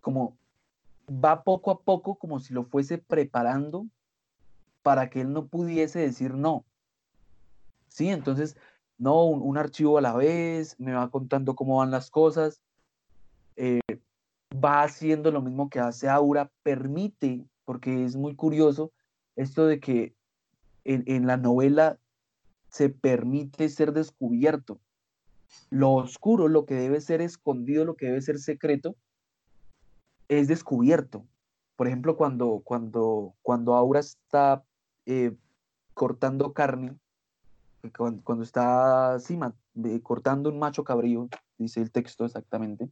como 0.00 0.36
va 1.08 1.42
poco 1.44 1.70
a 1.70 1.80
poco 1.80 2.16
como 2.16 2.40
si 2.40 2.52
lo 2.54 2.64
fuese 2.64 2.98
preparando 2.98 3.86
para 4.82 5.10
que 5.10 5.20
él 5.20 5.32
no 5.32 5.46
pudiese 5.46 6.00
decir 6.00 6.34
no. 6.34 6.64
Sí, 7.88 8.08
entonces 8.08 8.56
no, 8.98 9.24
un, 9.24 9.58
archivo 9.58 9.98
a 9.98 10.00
la 10.00 10.14
vez, 10.14 10.78
me 10.78 10.92
va 10.92 11.10
contando 11.10 11.54
cómo 11.54 11.78
van 11.78 11.90
las 11.90 12.10
cosas, 12.10 12.62
eh, 13.56 13.80
va 14.52 14.82
haciendo 14.82 15.30
lo 15.30 15.42
mismo 15.42 15.68
que 15.68 15.80
hace 15.80 16.08
Aura, 16.08 16.50
permite, 16.62 17.44
porque 17.64 18.04
es 18.04 18.16
muy 18.16 18.34
curioso, 18.34 18.92
esto 19.34 19.66
de 19.66 19.80
que 19.80 20.14
en, 20.84 21.26
la 21.26 21.36
novela 21.36 21.98
se 22.70 22.88
permite 22.88 23.68
ser 23.68 23.92
descubierto. 23.92 24.80
Lo 25.70 25.92
oscuro, 25.94 26.48
lo 26.48 26.64
que 26.64 26.74
debe 26.74 27.00
ser 27.00 27.20
escondido, 27.20 27.84
lo 27.84 27.96
que 27.96 28.06
debe 28.06 28.22
ser 28.22 28.38
secreto, 28.38 28.96
es 30.28 30.48
descubierto. 30.48 31.26
Por 31.76 31.86
ejemplo, 31.86 32.16
cuando, 32.16 32.62
cuando, 32.64 33.34
cuando 33.42 33.74
Aura 33.74 34.00
está 34.00 34.64
eh, 35.04 35.36
cortando 35.94 36.52
carne 36.52 36.98
cuando, 37.90 38.42
está 38.42 39.18
Sima 39.20 39.54
cortando 40.02 40.50
un 40.50 40.58
macho 40.58 40.84
cabrío, 40.84 41.28
dice 41.58 41.80
el 41.80 41.90
texto 41.90 42.24
exactamente, 42.24 42.90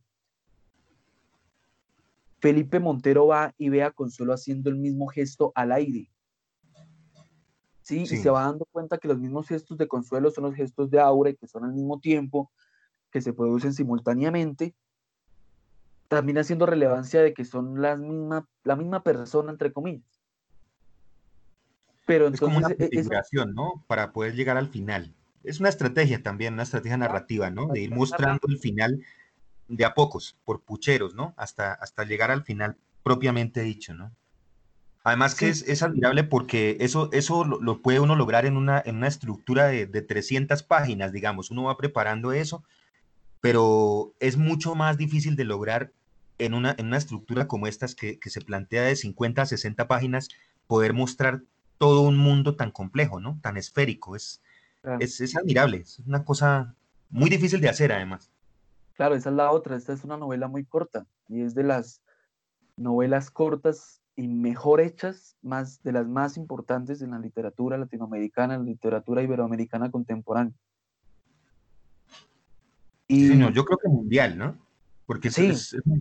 Felipe 2.40 2.78
Montero 2.78 3.26
va 3.26 3.54
y 3.56 3.70
ve 3.70 3.82
a 3.82 3.90
Consuelo 3.90 4.34
haciendo 4.34 4.68
el 4.68 4.76
mismo 4.76 5.06
gesto 5.06 5.52
al 5.54 5.72
aire. 5.72 6.10
¿Sí? 7.80 8.02
Y 8.02 8.06
se 8.06 8.30
va 8.30 8.44
dando 8.44 8.66
cuenta 8.70 8.98
que 8.98 9.08
los 9.08 9.18
mismos 9.18 9.46
gestos 9.46 9.76
de 9.76 9.88
Consuelo 9.88 10.30
son 10.30 10.44
los 10.44 10.54
gestos 10.54 10.90
de 10.90 11.00
Aura 11.00 11.30
y 11.30 11.36
que 11.36 11.46
son 11.46 11.64
al 11.64 11.72
mismo 11.72 12.00
tiempo, 12.00 12.50
que 13.10 13.20
se 13.20 13.32
producen 13.32 13.74
simultáneamente, 13.74 14.74
también 16.08 16.38
haciendo 16.38 16.66
relevancia 16.66 17.22
de 17.22 17.34
que 17.34 17.44
son 17.44 17.80
las 17.80 17.98
misma, 17.98 18.46
la 18.62 18.76
misma 18.76 19.02
persona, 19.02 19.50
entre 19.50 19.72
comillas. 19.72 20.04
Pero 22.06 22.28
es 22.28 22.38
como 22.38 22.58
una 22.58 22.68
e, 22.68 22.76
configuración, 22.76 23.54
¿no? 23.54 23.84
Para 23.86 24.12
poder 24.12 24.34
llegar 24.34 24.56
al 24.56 24.68
final. 24.68 25.14
Es 25.42 25.60
una 25.60 25.68
estrategia 25.68 26.22
también, 26.22 26.54
una 26.54 26.62
estrategia 26.62 26.96
narrativa, 26.96 27.50
¿no? 27.50 27.68
De 27.68 27.80
ir 27.80 27.90
mostrando 27.90 28.46
el 28.48 28.58
final 28.58 29.02
de 29.68 29.84
a 29.84 29.94
pocos, 29.94 30.36
por 30.44 30.62
pucheros, 30.62 31.14
¿no? 31.14 31.34
Hasta, 31.36 31.72
hasta 31.72 32.04
llegar 32.04 32.30
al 32.30 32.44
final 32.44 32.76
propiamente 33.02 33.62
dicho, 33.62 33.94
¿no? 33.94 34.12
Además 35.02 35.34
que 35.34 35.50
es, 35.50 35.82
admirable 35.82 36.24
porque 36.24 36.78
eso, 36.80 37.10
eso 37.12 37.44
lo, 37.44 37.82
puede 37.82 38.00
uno 38.00 38.16
lograr 38.16 38.46
en 38.46 38.56
una, 38.56 38.82
en 38.84 38.96
una 38.96 39.08
estructura 39.08 39.66
de, 39.66 39.86
de 39.86 40.00
300 40.00 40.62
páginas, 40.62 41.12
digamos. 41.12 41.50
Uno 41.50 41.64
va 41.64 41.76
preparando 41.76 42.32
eso, 42.32 42.64
pero 43.44 44.14
es 44.20 44.38
mucho 44.38 44.74
más 44.74 44.96
difícil 44.96 45.36
de 45.36 45.44
lograr 45.44 45.92
en 46.38 46.54
una, 46.54 46.74
en 46.78 46.86
una 46.86 46.96
estructura 46.96 47.46
como 47.46 47.66
estas 47.66 47.94
que, 47.94 48.18
que 48.18 48.30
se 48.30 48.40
plantea 48.40 48.84
de 48.84 48.96
50 48.96 49.42
a 49.42 49.44
60 49.44 49.86
páginas, 49.86 50.30
poder 50.66 50.94
mostrar 50.94 51.42
todo 51.76 52.00
un 52.08 52.16
mundo 52.16 52.56
tan 52.56 52.70
complejo, 52.70 53.20
¿no? 53.20 53.38
Tan 53.42 53.58
esférico. 53.58 54.16
Es, 54.16 54.40
es, 54.98 55.36
admirable, 55.36 55.76
es 55.76 55.98
una 56.06 56.24
cosa 56.24 56.74
muy 57.10 57.28
difícil 57.28 57.60
de 57.60 57.68
hacer 57.68 57.92
además. 57.92 58.30
Claro, 58.94 59.14
esa 59.14 59.28
es 59.28 59.36
la 59.36 59.50
otra. 59.50 59.76
Esta 59.76 59.92
es 59.92 60.04
una 60.04 60.16
novela 60.16 60.48
muy 60.48 60.64
corta 60.64 61.06
y 61.28 61.42
es 61.42 61.54
de 61.54 61.64
las 61.64 62.00
novelas 62.78 63.30
cortas 63.30 64.00
y 64.16 64.26
mejor 64.26 64.80
hechas, 64.80 65.36
más 65.42 65.82
de 65.82 65.92
las 65.92 66.06
más 66.06 66.38
importantes 66.38 67.02
en 67.02 67.10
la 67.10 67.18
literatura 67.18 67.76
latinoamericana, 67.76 68.54
en 68.54 68.60
la 68.60 68.70
literatura 68.70 69.22
iberoamericana 69.22 69.90
contemporánea. 69.90 70.54
Y... 73.08 73.38
yo 73.38 73.64
creo 73.64 73.78
que 73.78 73.88
mundial, 73.88 74.38
¿no? 74.38 74.58
Porque 75.06 75.28
es, 75.28 75.38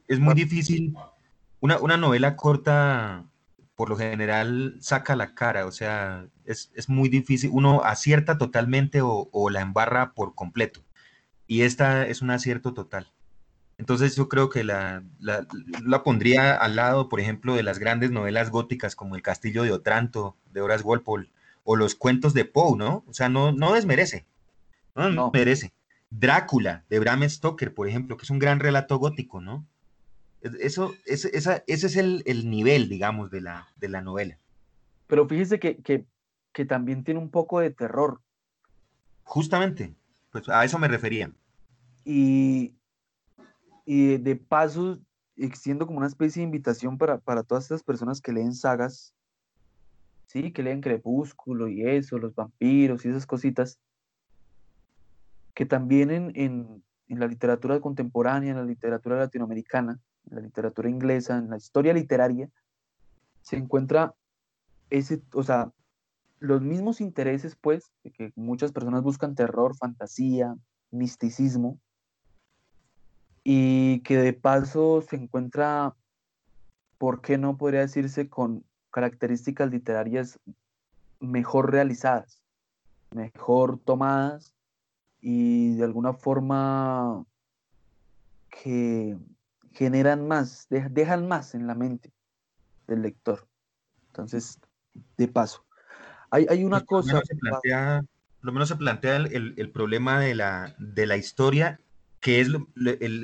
es, 0.08 0.20
muy 0.20 0.34
difícil. 0.34 0.96
Una, 1.60 1.78
una 1.80 1.98
novela 1.98 2.36
corta 2.38 3.26
por 3.76 3.89
lo 3.89 3.98
general 3.98 4.78
saca 4.80 5.16
la 5.16 5.34
cara, 5.34 5.66
o 5.66 5.72
sea, 5.72 6.28
es, 6.46 6.72
muy 6.88 7.10
difícil, 7.10 7.50
uno 7.54 7.84
acierta 7.84 8.38
totalmente 8.38 9.00
o, 9.02 9.50
la 9.50 9.62
embarra 9.62 10.13
por 10.13 10.36
completo. 10.36 10.82
Y 11.48 11.62
esta 11.62 12.06
es 12.08 12.22
un 12.22 12.30
acierto 12.30 12.74
total. 12.74 13.12
Entonces 13.78 14.16
yo 14.16 14.30
creo 14.30 14.50
que 14.50 14.63
la, 14.63 15.04
la, 15.20 16.04
pondría 16.04 16.56
al 16.56 16.76
lado, 16.76 17.10
por 17.10 17.20
ejemplo, 17.20 17.56
de 17.56 17.63
las 17.63 17.80
grandes 17.80 18.12
novelas 18.12 18.52
góticas 18.52 18.96
como 18.96 19.16
El 19.16 19.24
Castillo 19.24 19.63
de 19.63 19.72
Otranto, 19.72 20.38
de 20.52 20.62
Horace 20.62 20.84
Walpole, 20.84 21.32
o 21.63 21.76
los 21.76 21.96
cuentos 21.96 22.34
de 22.34 22.46
Poe, 22.46 22.78
¿no? 22.78 23.04
O 23.08 23.13
sea, 23.13 23.30
no, 23.30 23.52
no 23.52 23.74
desmerece, 23.74 24.26
no, 24.96 25.10
no. 25.10 25.32
merece. 25.34 25.74
Drácula, 26.19 26.86
de 26.89 26.99
Bram 26.99 27.28
Stoker, 27.28 27.73
por 27.73 27.88
ejemplo, 27.88 28.17
que 28.17 28.23
es 28.23 28.30
un 28.30 28.39
gran 28.39 28.60
relato 28.60 28.97
gótico, 28.97 29.41
¿no? 29.41 29.65
Eso, 30.60 30.93
ese, 31.06 31.32
ese 31.34 31.63
es 31.67 31.95
el, 31.95 32.49
nivel, 32.49 32.89
digamos, 32.89 33.32
de 33.32 33.41
la, 33.41 33.67
de 33.78 33.89
la 33.89 34.02
novela. 34.02 34.38
Pero 35.08 35.28
fíjese 35.28 35.60
que, 35.60 36.06
también 36.67 37.04
tiene 37.04 37.19
un 37.19 37.30
poco 37.30 37.60
de 37.60 37.71
terror. 37.71 38.21
Justamente, 39.23 39.95
pues 40.32 40.49
a 40.49 40.63
eso 40.63 40.78
me 40.78 40.88
refería. 40.88 41.32
Y, 42.06 42.76
y 43.86 44.17
de 44.17 44.36
paso, 44.36 44.99
extiendo 45.36 45.88
como 45.88 45.97
una 45.97 46.08
especie 46.08 46.41
de 46.41 46.45
invitación 46.45 46.97
para, 46.97 47.43
todas 47.43 47.63
estas 47.63 47.84
personas 47.84 48.21
que 48.21 48.34
leen 48.34 48.54
sagas, 48.54 49.15
sí, 50.28 50.52
que 50.52 50.62
leen 50.62 50.82
Crepúsculo 50.82 51.69
y 51.69 51.88
eso, 51.88 52.19
los 52.19 52.36
vampiros 52.36 53.04
y 53.06 53.10
esas 53.10 53.26
cositas, 53.26 53.80
que 55.54 55.66
también 55.66 56.12
en, 56.12 56.84
en 57.08 57.20
la 57.20 57.28
literatura 57.28 57.80
contemporánea, 57.80 58.52
en 58.52 58.58
la 58.58 58.66
literatura 58.66 59.18
latinoamericana, 59.18 60.00
en 60.30 60.36
la 60.36 60.42
literatura 60.42 60.89
inglesa, 60.89 61.38
en 61.38 61.50
la 61.50 61.58
historia 61.58 61.94
literaria, 61.94 62.50
se 63.42 63.58
encuentra 63.58 64.13
ese, 64.89 65.22
o 65.34 65.44
sea, 65.44 65.72
los 66.39 66.62
mismos 66.62 67.02
intereses, 67.02 67.56
pues, 67.56 67.92
de 68.04 68.12
que 68.12 68.34
muchas 68.36 68.72
personas 68.72 69.04
buscan 69.04 69.36
terror, 69.36 69.76
fantasía, 69.76 70.56
misticismo, 70.92 71.80
y 73.44 74.00
que 74.02 74.18
de 74.18 74.34
paso 74.34 75.02
se 75.02 75.18
encuentra, 75.18 75.96
¿por 76.98 77.22
qué 77.22 77.38
no 77.38 77.58
podría 77.58 77.82
decirse 77.82 78.30
con 78.30 78.63
características 78.92 79.70
literarias 79.70 80.39
mejor 81.20 81.72
realizadas, 81.72 82.42
mejor 83.12 83.80
tomadas 83.80 84.54
y 85.26 85.76
de 85.76 85.86
alguna 85.86 86.12
forma 86.14 87.26
que 88.50 89.18
generan 89.72 90.28
más, 90.28 90.68
dejan 90.70 91.30
más 91.30 91.56
en 91.56 91.66
la 91.66 91.76
mente 91.76 92.12
del 92.88 93.04
lector. 93.04 93.48
Entonces, 94.08 94.60
de 95.16 95.30
paso. 95.30 95.66
Hay, 96.30 96.46
hay 96.50 96.66
una 96.66 96.82
cosa... 96.82 97.22
se 97.24 97.36
plantea, 97.38 98.04
lo 98.42 98.52
menos 98.52 98.68
se 98.68 98.76
plantea 98.76 99.16
el, 99.16 99.72
problema 99.72 100.20
de 100.20 100.36
la, 100.36 100.76
de 100.78 101.06
la, 101.06 101.16
historia, 101.16 101.80
que 102.20 102.42
es 102.42 102.50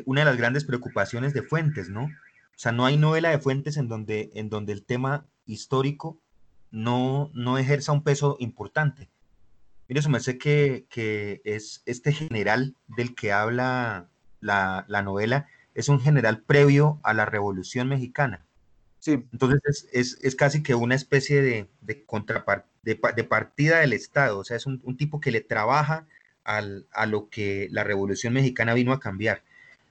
una 0.05 0.21
de 0.21 0.25
las 0.25 0.37
grandes 0.37 0.63
preocupaciones 0.63 1.33
de 1.33 1.43
Fuentes, 1.43 1.89
¿no? 1.89 2.05
O 2.05 2.61
sea, 2.61 2.71
no 2.71 2.85
hay 2.85 2.95
novela 2.95 3.29
de 3.29 3.39
Fuentes 3.39 3.75
en 3.75 3.89
donde, 3.89 4.31
en 4.35 4.49
donde 4.49 4.71
el 4.71 4.85
tema 4.85 5.25
histórico 5.45 6.21
no, 6.71 7.29
no 7.33 7.57
ejerza 7.57 7.91
un 7.91 8.03
peso 8.03 8.37
importante. 8.39 9.09
Mire, 9.89 10.03
su 10.03 10.09
merced 10.11 10.37
que, 10.37 10.85
que 10.87 11.41
es 11.43 11.81
este 11.87 12.13
general 12.13 12.75
del 12.87 13.15
que 13.15 13.31
habla 13.31 14.07
la, 14.39 14.85
la, 14.87 15.01
novela, 15.01 15.47
es 15.73 15.89
un 15.89 15.99
general 15.99 16.43
previo 16.43 16.99
a 17.01 17.15
la 17.15 17.25
Revolución 17.25 17.89
Mexicana. 17.89 18.45
Sí. 18.99 19.13
Entonces 19.31 19.61
es, 19.65 19.87
es, 19.91 20.19
es 20.21 20.35
casi 20.35 20.61
que 20.61 20.75
una 20.75 20.93
especie 20.93 21.41
de, 21.41 21.67
de, 21.81 22.05
de, 22.83 22.99
de, 23.15 23.23
partida 23.23 23.79
del 23.79 23.93
Estado, 23.93 24.37
o 24.37 24.43
sea, 24.43 24.57
es 24.57 24.67
un, 24.67 24.79
un 24.83 24.95
tipo 24.95 25.19
que 25.19 25.31
le 25.31 25.41
trabaja 25.41 26.05
al, 26.43 26.85
a 26.91 27.07
lo 27.07 27.29
que 27.29 27.67
la 27.71 27.83
Revolución 27.83 28.33
Mexicana 28.33 28.75
vino 28.75 28.93
a 28.93 28.99
cambiar. 28.99 29.41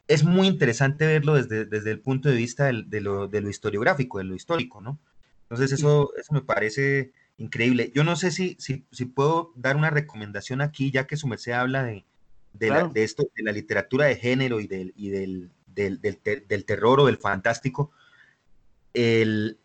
Es 0.07 0.23
muy 0.23 0.47
interesante 0.47 1.09
verlo 1.09 1.35
desde, 1.35 1.65
desde 1.65 1.91
el 1.91 1.99
punto 1.99 2.29
de 2.29 2.37
vista 2.37 2.67
del, 2.67 2.89
de, 2.89 3.01
lo, 3.01 3.27
de, 3.27 3.41
lo, 3.41 3.51
historiográfico, 3.51 4.19
de 4.19 4.25
lo 4.25 4.37
histórico, 4.37 4.81
¿no? 4.81 4.97
Entonces 5.43 5.73
eso, 5.73 6.13
eso 6.17 6.33
me 6.35 6.43
parece 6.43 7.11
increíble. 7.39 7.91
Yo 7.95 8.05
no 8.05 8.17
sé 8.17 8.31
si, 8.31 8.57
si, 8.59 8.85
si, 8.91 9.07
puedo 9.07 9.53
dar 9.57 9.77
una 9.77 9.91
recomendación 9.91 10.61
aquí, 10.61 10.91
ya 10.91 11.07
que 11.07 11.17
su 11.17 11.27
merced 11.27 11.53
habla 11.53 11.85
de, 11.85 12.05
de, 12.53 12.69
claro. 12.69 12.89
la, 12.89 12.93
de 12.93 13.05
esto, 13.05 13.25
de 13.35 13.43
la 13.43 13.53
literatura 13.53 14.07
de 14.07 14.17
género 14.17 14.61
y 14.61 14.67
del, 14.67 14.93
y 14.97 15.09
del, 15.09 15.51
del, 15.67 16.01
del, 16.01 16.19
del 16.47 16.65
terror 16.65 17.01
o 17.01 17.07
del 17.07 17.17
fantástico. 17.17 17.91
El, 18.93 19.59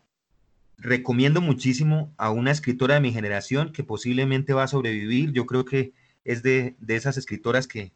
recomiendo 0.78 1.40
muchísimo 1.40 2.12
a 2.16 2.30
una 2.30 2.50
escritora 2.50 2.94
de 2.94 3.00
mi 3.00 3.12
generación 3.12 3.72
que 3.72 3.84
posiblemente 3.84 4.52
va 4.52 4.64
a 4.64 4.68
sobrevivir. 4.68 5.32
Yo 5.32 5.46
creo 5.46 5.64
que 5.64 5.92
es 6.24 6.42
de, 6.42 6.76
de 6.78 6.96
esas 6.96 7.16
escritoras 7.16 7.66
que, 7.66 7.92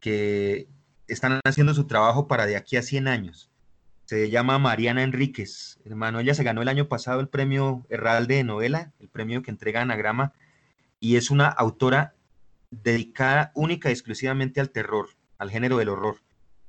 que 0.00 0.68
están 1.08 1.40
haciendo 1.44 1.74
su 1.74 1.86
trabajo 1.86 2.26
para 2.26 2.46
de 2.46 2.56
aquí 2.56 2.76
a 2.76 2.82
100 2.82 3.08
años 3.08 3.49
se 4.10 4.28
llama 4.28 4.58
Mariana 4.58 5.04
Enríquez, 5.04 5.78
hermano. 5.84 6.18
Ella 6.18 6.34
se 6.34 6.42
ganó 6.42 6.62
el 6.62 6.68
año 6.68 6.88
pasado 6.88 7.20
el 7.20 7.28
premio 7.28 7.86
Herralde 7.90 8.34
de 8.34 8.42
novela, 8.42 8.92
el 8.98 9.08
premio 9.08 9.40
que 9.40 9.52
entrega 9.52 9.82
Anagrama, 9.82 10.32
y 10.98 11.14
es 11.14 11.30
una 11.30 11.46
autora 11.46 12.16
dedicada 12.72 13.52
única 13.54 13.88
y 13.88 13.92
exclusivamente 13.92 14.60
al 14.60 14.70
terror, 14.70 15.10
al 15.38 15.52
género 15.52 15.76
del 15.76 15.90
horror. 15.90 16.16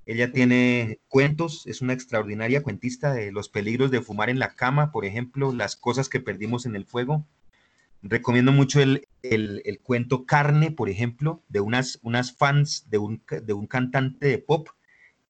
Ella 0.05 0.31
tiene 0.31 0.99
cuentos, 1.07 1.65
es 1.65 1.81
una 1.81 1.93
extraordinaria 1.93 2.61
cuentista 2.61 3.11
de 3.11 3.31
los 3.31 3.49
peligros 3.49 3.89
de 3.89 4.01
fumar 4.01 4.29
en 4.29 4.37
la 4.37 4.53
cama, 4.53 4.91
por 4.91 5.03
ejemplo, 5.03 5.51
las 5.51 5.75
cosas 5.75 6.09
que 6.09 6.19
perdimos 6.19 6.67
en 6.67 6.75
el 6.75 6.85
fuego. 6.85 7.25
Recomiendo 8.03 8.51
mucho 8.51 8.81
el, 8.81 9.07
el, 9.23 9.63
el 9.65 9.79
cuento 9.79 10.27
Carne, 10.27 10.69
por 10.69 10.89
ejemplo, 10.89 11.41
de 11.49 11.59
unas, 11.59 11.97
unas 12.03 12.37
fans 12.37 12.87
de 12.91 12.99
un, 12.99 13.23
de 13.41 13.53
un 13.53 13.65
cantante 13.65 14.27
de 14.27 14.37
pop 14.37 14.69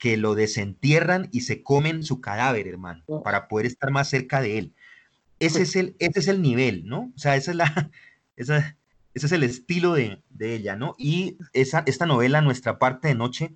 que 0.02 0.18
lo 0.18 0.34
desentierran 0.34 1.30
y 1.32 1.42
se 1.42 1.62
comen 1.62 2.02
su 2.02 2.22
cadáver, 2.22 2.68
hermano, 2.68 3.04
para 3.24 3.48
poder 3.48 3.68
estar 3.68 3.92
más 3.92 4.10
cerca 4.10 4.42
de 4.42 4.58
él. 4.58 4.74
Ese 5.38 5.62
es 5.62 5.76
el, 5.76 5.96
ese 6.00 6.22
es 6.22 6.28
el 6.28 6.42
nivel, 6.42 6.88
¿no? 6.88 7.12
O 7.16 7.20
sea, 7.20 7.36
esa 7.36 7.52
es 7.52 7.58
la, 7.58 7.92
esa, 8.36 8.80
ese 9.14 9.26
es 9.28 9.32
el 9.32 9.44
estilo 9.44 9.94
de, 9.94 10.20
de, 10.32 10.56
ella, 10.56 10.76
¿no? 10.76 10.96
Y 10.98 11.38
esa, 11.54 11.84
esta 11.86 12.08
novela, 12.08 12.42
Nuestra 12.42 12.80
parte 12.80 13.10
de 13.10 13.14
noche, 13.14 13.54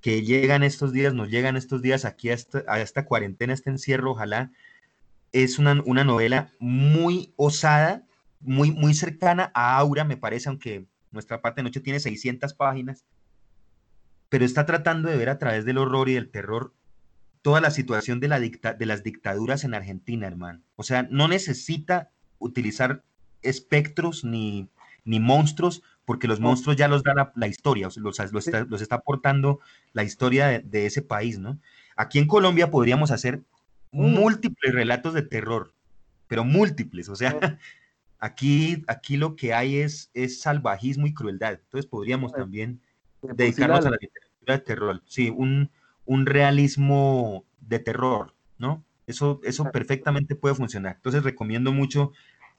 que 0.00 0.22
llegan 0.22 0.62
estos 0.62 0.94
días, 0.94 1.12
nos 1.12 1.28
llegan 1.28 1.58
estos 1.58 1.82
días 1.82 2.06
aquí 2.06 2.30
a 2.30 2.34
esta, 2.34 2.64
a 2.66 2.80
esta 2.80 3.04
cuarentena, 3.04 3.52
este 3.52 3.68
encierro, 3.68 4.12
ojalá, 4.12 4.52
es 5.30 5.58
una, 5.58 5.82
una 5.84 6.04
novela 6.04 6.54
muy 6.58 7.34
osada, 7.36 8.06
muy, 8.40 8.70
muy 8.70 8.94
cercana 8.94 9.52
a 9.54 9.76
Aura, 9.76 10.04
me 10.04 10.16
parece, 10.16 10.48
aunque 10.48 10.86
Nuestra 11.10 11.42
parte 11.42 11.58
de 11.60 11.64
noche 11.64 11.80
tiene 11.80 12.00
600 12.00 12.54
páginas, 12.54 13.04
pero 14.30 14.46
está 14.46 14.64
tratando 14.64 15.10
de 15.10 15.16
ver 15.16 15.28
a 15.28 15.38
través 15.38 15.66
del 15.66 15.76
horror 15.76 16.08
y 16.08 16.14
del 16.14 16.30
terror 16.30 16.72
toda 17.42 17.60
la 17.60 17.70
situación 17.70 18.20
de, 18.20 18.28
la 18.28 18.38
dicta 18.38 18.72
de 18.74 18.86
las 18.86 19.02
dictaduras 19.02 19.64
en 19.64 19.74
Argentina, 19.74 20.26
hermano. 20.26 20.60
O 20.76 20.82
sea, 20.82 21.06
no 21.10 21.28
necesita 21.28 22.10
utilizar 22.38 23.02
espectros 23.42 24.24
ni, 24.24 24.68
ni 25.04 25.20
monstruos, 25.20 25.82
porque 26.04 26.28
los 26.28 26.40
monstruos 26.40 26.76
ya 26.76 26.88
los 26.88 27.02
da 27.02 27.14
la, 27.14 27.32
la 27.34 27.48
historia, 27.48 27.88
o 27.88 27.90
sea, 27.90 28.02
los, 28.02 28.18
los, 28.32 28.46
está, 28.46 28.64
los, 28.64 28.82
está, 28.82 28.96
aportando 28.96 29.60
la 29.92 30.04
historia 30.04 30.46
de, 30.46 30.60
de, 30.60 30.86
ese 30.86 31.02
país, 31.02 31.38
¿no? 31.38 31.58
Aquí 31.96 32.18
en 32.18 32.26
Colombia 32.26 32.70
podríamos 32.70 33.10
hacer 33.10 33.42
múltiples 33.90 34.74
relatos 34.74 35.14
de 35.14 35.22
terror, 35.22 35.72
pero 36.28 36.44
múltiples, 36.44 37.08
o 37.08 37.16
sea, 37.16 37.36
aquí, 38.18 38.84
aquí 38.86 39.16
lo 39.16 39.34
que 39.34 39.54
hay 39.54 39.78
es, 39.78 40.10
es 40.14 40.40
salvajismo 40.40 41.06
y 41.06 41.14
crueldad, 41.14 41.54
entonces 41.54 41.86
podríamos 41.86 42.32
también 42.32 42.80
dedicarnos 43.22 43.86
a 43.86 43.90
la 43.90 43.98
literatura 44.00 44.54
de 44.56 44.58
terror, 44.58 45.02
sí, 45.06 45.30
un, 45.30 45.70
un 46.04 46.26
realismo 46.26 47.44
de 47.60 47.78
terror, 47.78 48.34
¿no? 48.58 48.84
Eso, 49.06 49.40
eso 49.44 49.64
perfectamente 49.72 50.36
puede 50.36 50.54
funcionar. 50.54 50.96
Entonces 50.96 51.24
recomiendo 51.24 51.72
mucho 51.72 52.12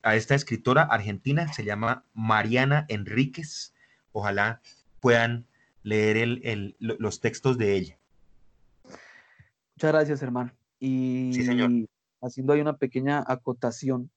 a 0.04 0.16
esta 0.16 0.36
escritora 0.36 0.84
argentina, 0.84 1.52
se 1.54 1.64
llama 1.64 2.04
Mariana 2.14 2.86
Enríquez. 2.90 3.74
Ojalá 4.12 4.62
puedan 5.00 5.46
leer 5.84 6.18
el, 6.18 6.42
el, 6.44 6.76
los 6.80 7.22
textos 7.22 7.58
de 7.58 7.76
ella. 7.76 7.98
Muchas 9.76 9.92
gracias, 9.94 10.22
hermano. 10.22 10.52
Y 10.80 11.32
sí, 11.34 11.46
señor. 11.46 11.72
haciendo 12.22 12.54
ahí 12.54 12.62
una 12.62 12.78
pequeña 12.78 13.24
acotación, 13.26 14.10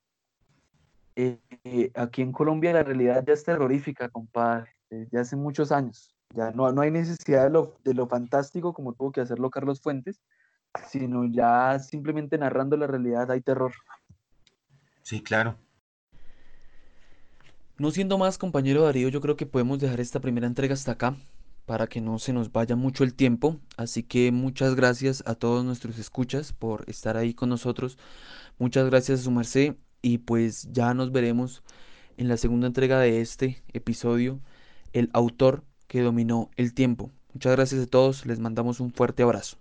eh, 1.16 1.38
eh, 1.64 1.90
aquí 1.94 2.22
en 2.22 2.32
Colombia 2.32 2.72
la 2.72 2.82
realidad 2.82 3.24
ya 3.26 3.32
es 3.32 3.44
terrorífica, 3.44 4.08
compadre, 4.08 4.70
desde 4.90 5.18
hace 5.18 5.36
muchos 5.36 5.70
años. 5.70 6.14
Ya 6.34 6.50
no, 6.50 6.70
no 6.72 6.82
hay 6.82 6.90
necesidad 6.90 7.44
de 7.44 7.50
lo, 7.50 7.76
de 7.84 7.94
lo 7.94 8.06
fantástico 8.06 8.72
como 8.72 8.92
tuvo 8.92 9.12
que 9.12 9.20
hacerlo 9.20 9.50
Carlos 9.50 9.80
Fuentes, 9.80 10.20
sino 10.90 11.24
ya 11.24 11.78
simplemente 11.78 12.36
narrando 12.38 12.76
la 12.76 12.86
realidad 12.86 13.30
hay 13.30 13.40
terror. 13.40 13.72
Sí, 15.02 15.22
claro. 15.22 15.56
No 17.76 17.90
siendo 17.90 18.18
más, 18.18 18.38
compañero 18.38 18.82
Darío, 18.82 19.08
yo 19.08 19.20
creo 19.20 19.36
que 19.36 19.46
podemos 19.46 19.78
dejar 19.78 20.00
esta 20.00 20.20
primera 20.20 20.46
entrega 20.46 20.74
hasta 20.74 20.92
acá 20.92 21.16
para 21.66 21.86
que 21.86 22.00
no 22.00 22.18
se 22.18 22.32
nos 22.32 22.52
vaya 22.52 22.76
mucho 22.76 23.04
el 23.04 23.14
tiempo. 23.14 23.58
Así 23.76 24.02
que 24.02 24.32
muchas 24.32 24.74
gracias 24.74 25.22
a 25.26 25.34
todos 25.34 25.64
nuestros 25.64 25.98
escuchas 25.98 26.52
por 26.52 26.88
estar 26.88 27.16
ahí 27.16 27.34
con 27.34 27.48
nosotros. 27.48 27.98
Muchas 28.58 28.86
gracias 28.86 29.20
a 29.20 29.22
su 29.24 29.30
merced 29.30 29.76
y 30.02 30.18
pues 30.18 30.72
ya 30.72 30.94
nos 30.94 31.12
veremos 31.12 31.62
en 32.16 32.28
la 32.28 32.36
segunda 32.36 32.66
entrega 32.66 33.00
de 33.00 33.20
este 33.20 33.62
episodio. 33.72 34.40
El 34.92 35.10
autor 35.12 35.64
que 35.94 36.02
dominó 36.02 36.50
el 36.56 36.74
tiempo. 36.74 37.12
Muchas 37.34 37.52
gracias 37.52 37.84
a 37.84 37.86
todos, 37.86 38.26
les 38.26 38.40
mandamos 38.40 38.80
un 38.80 38.90
fuerte 38.92 39.22
abrazo. 39.22 39.58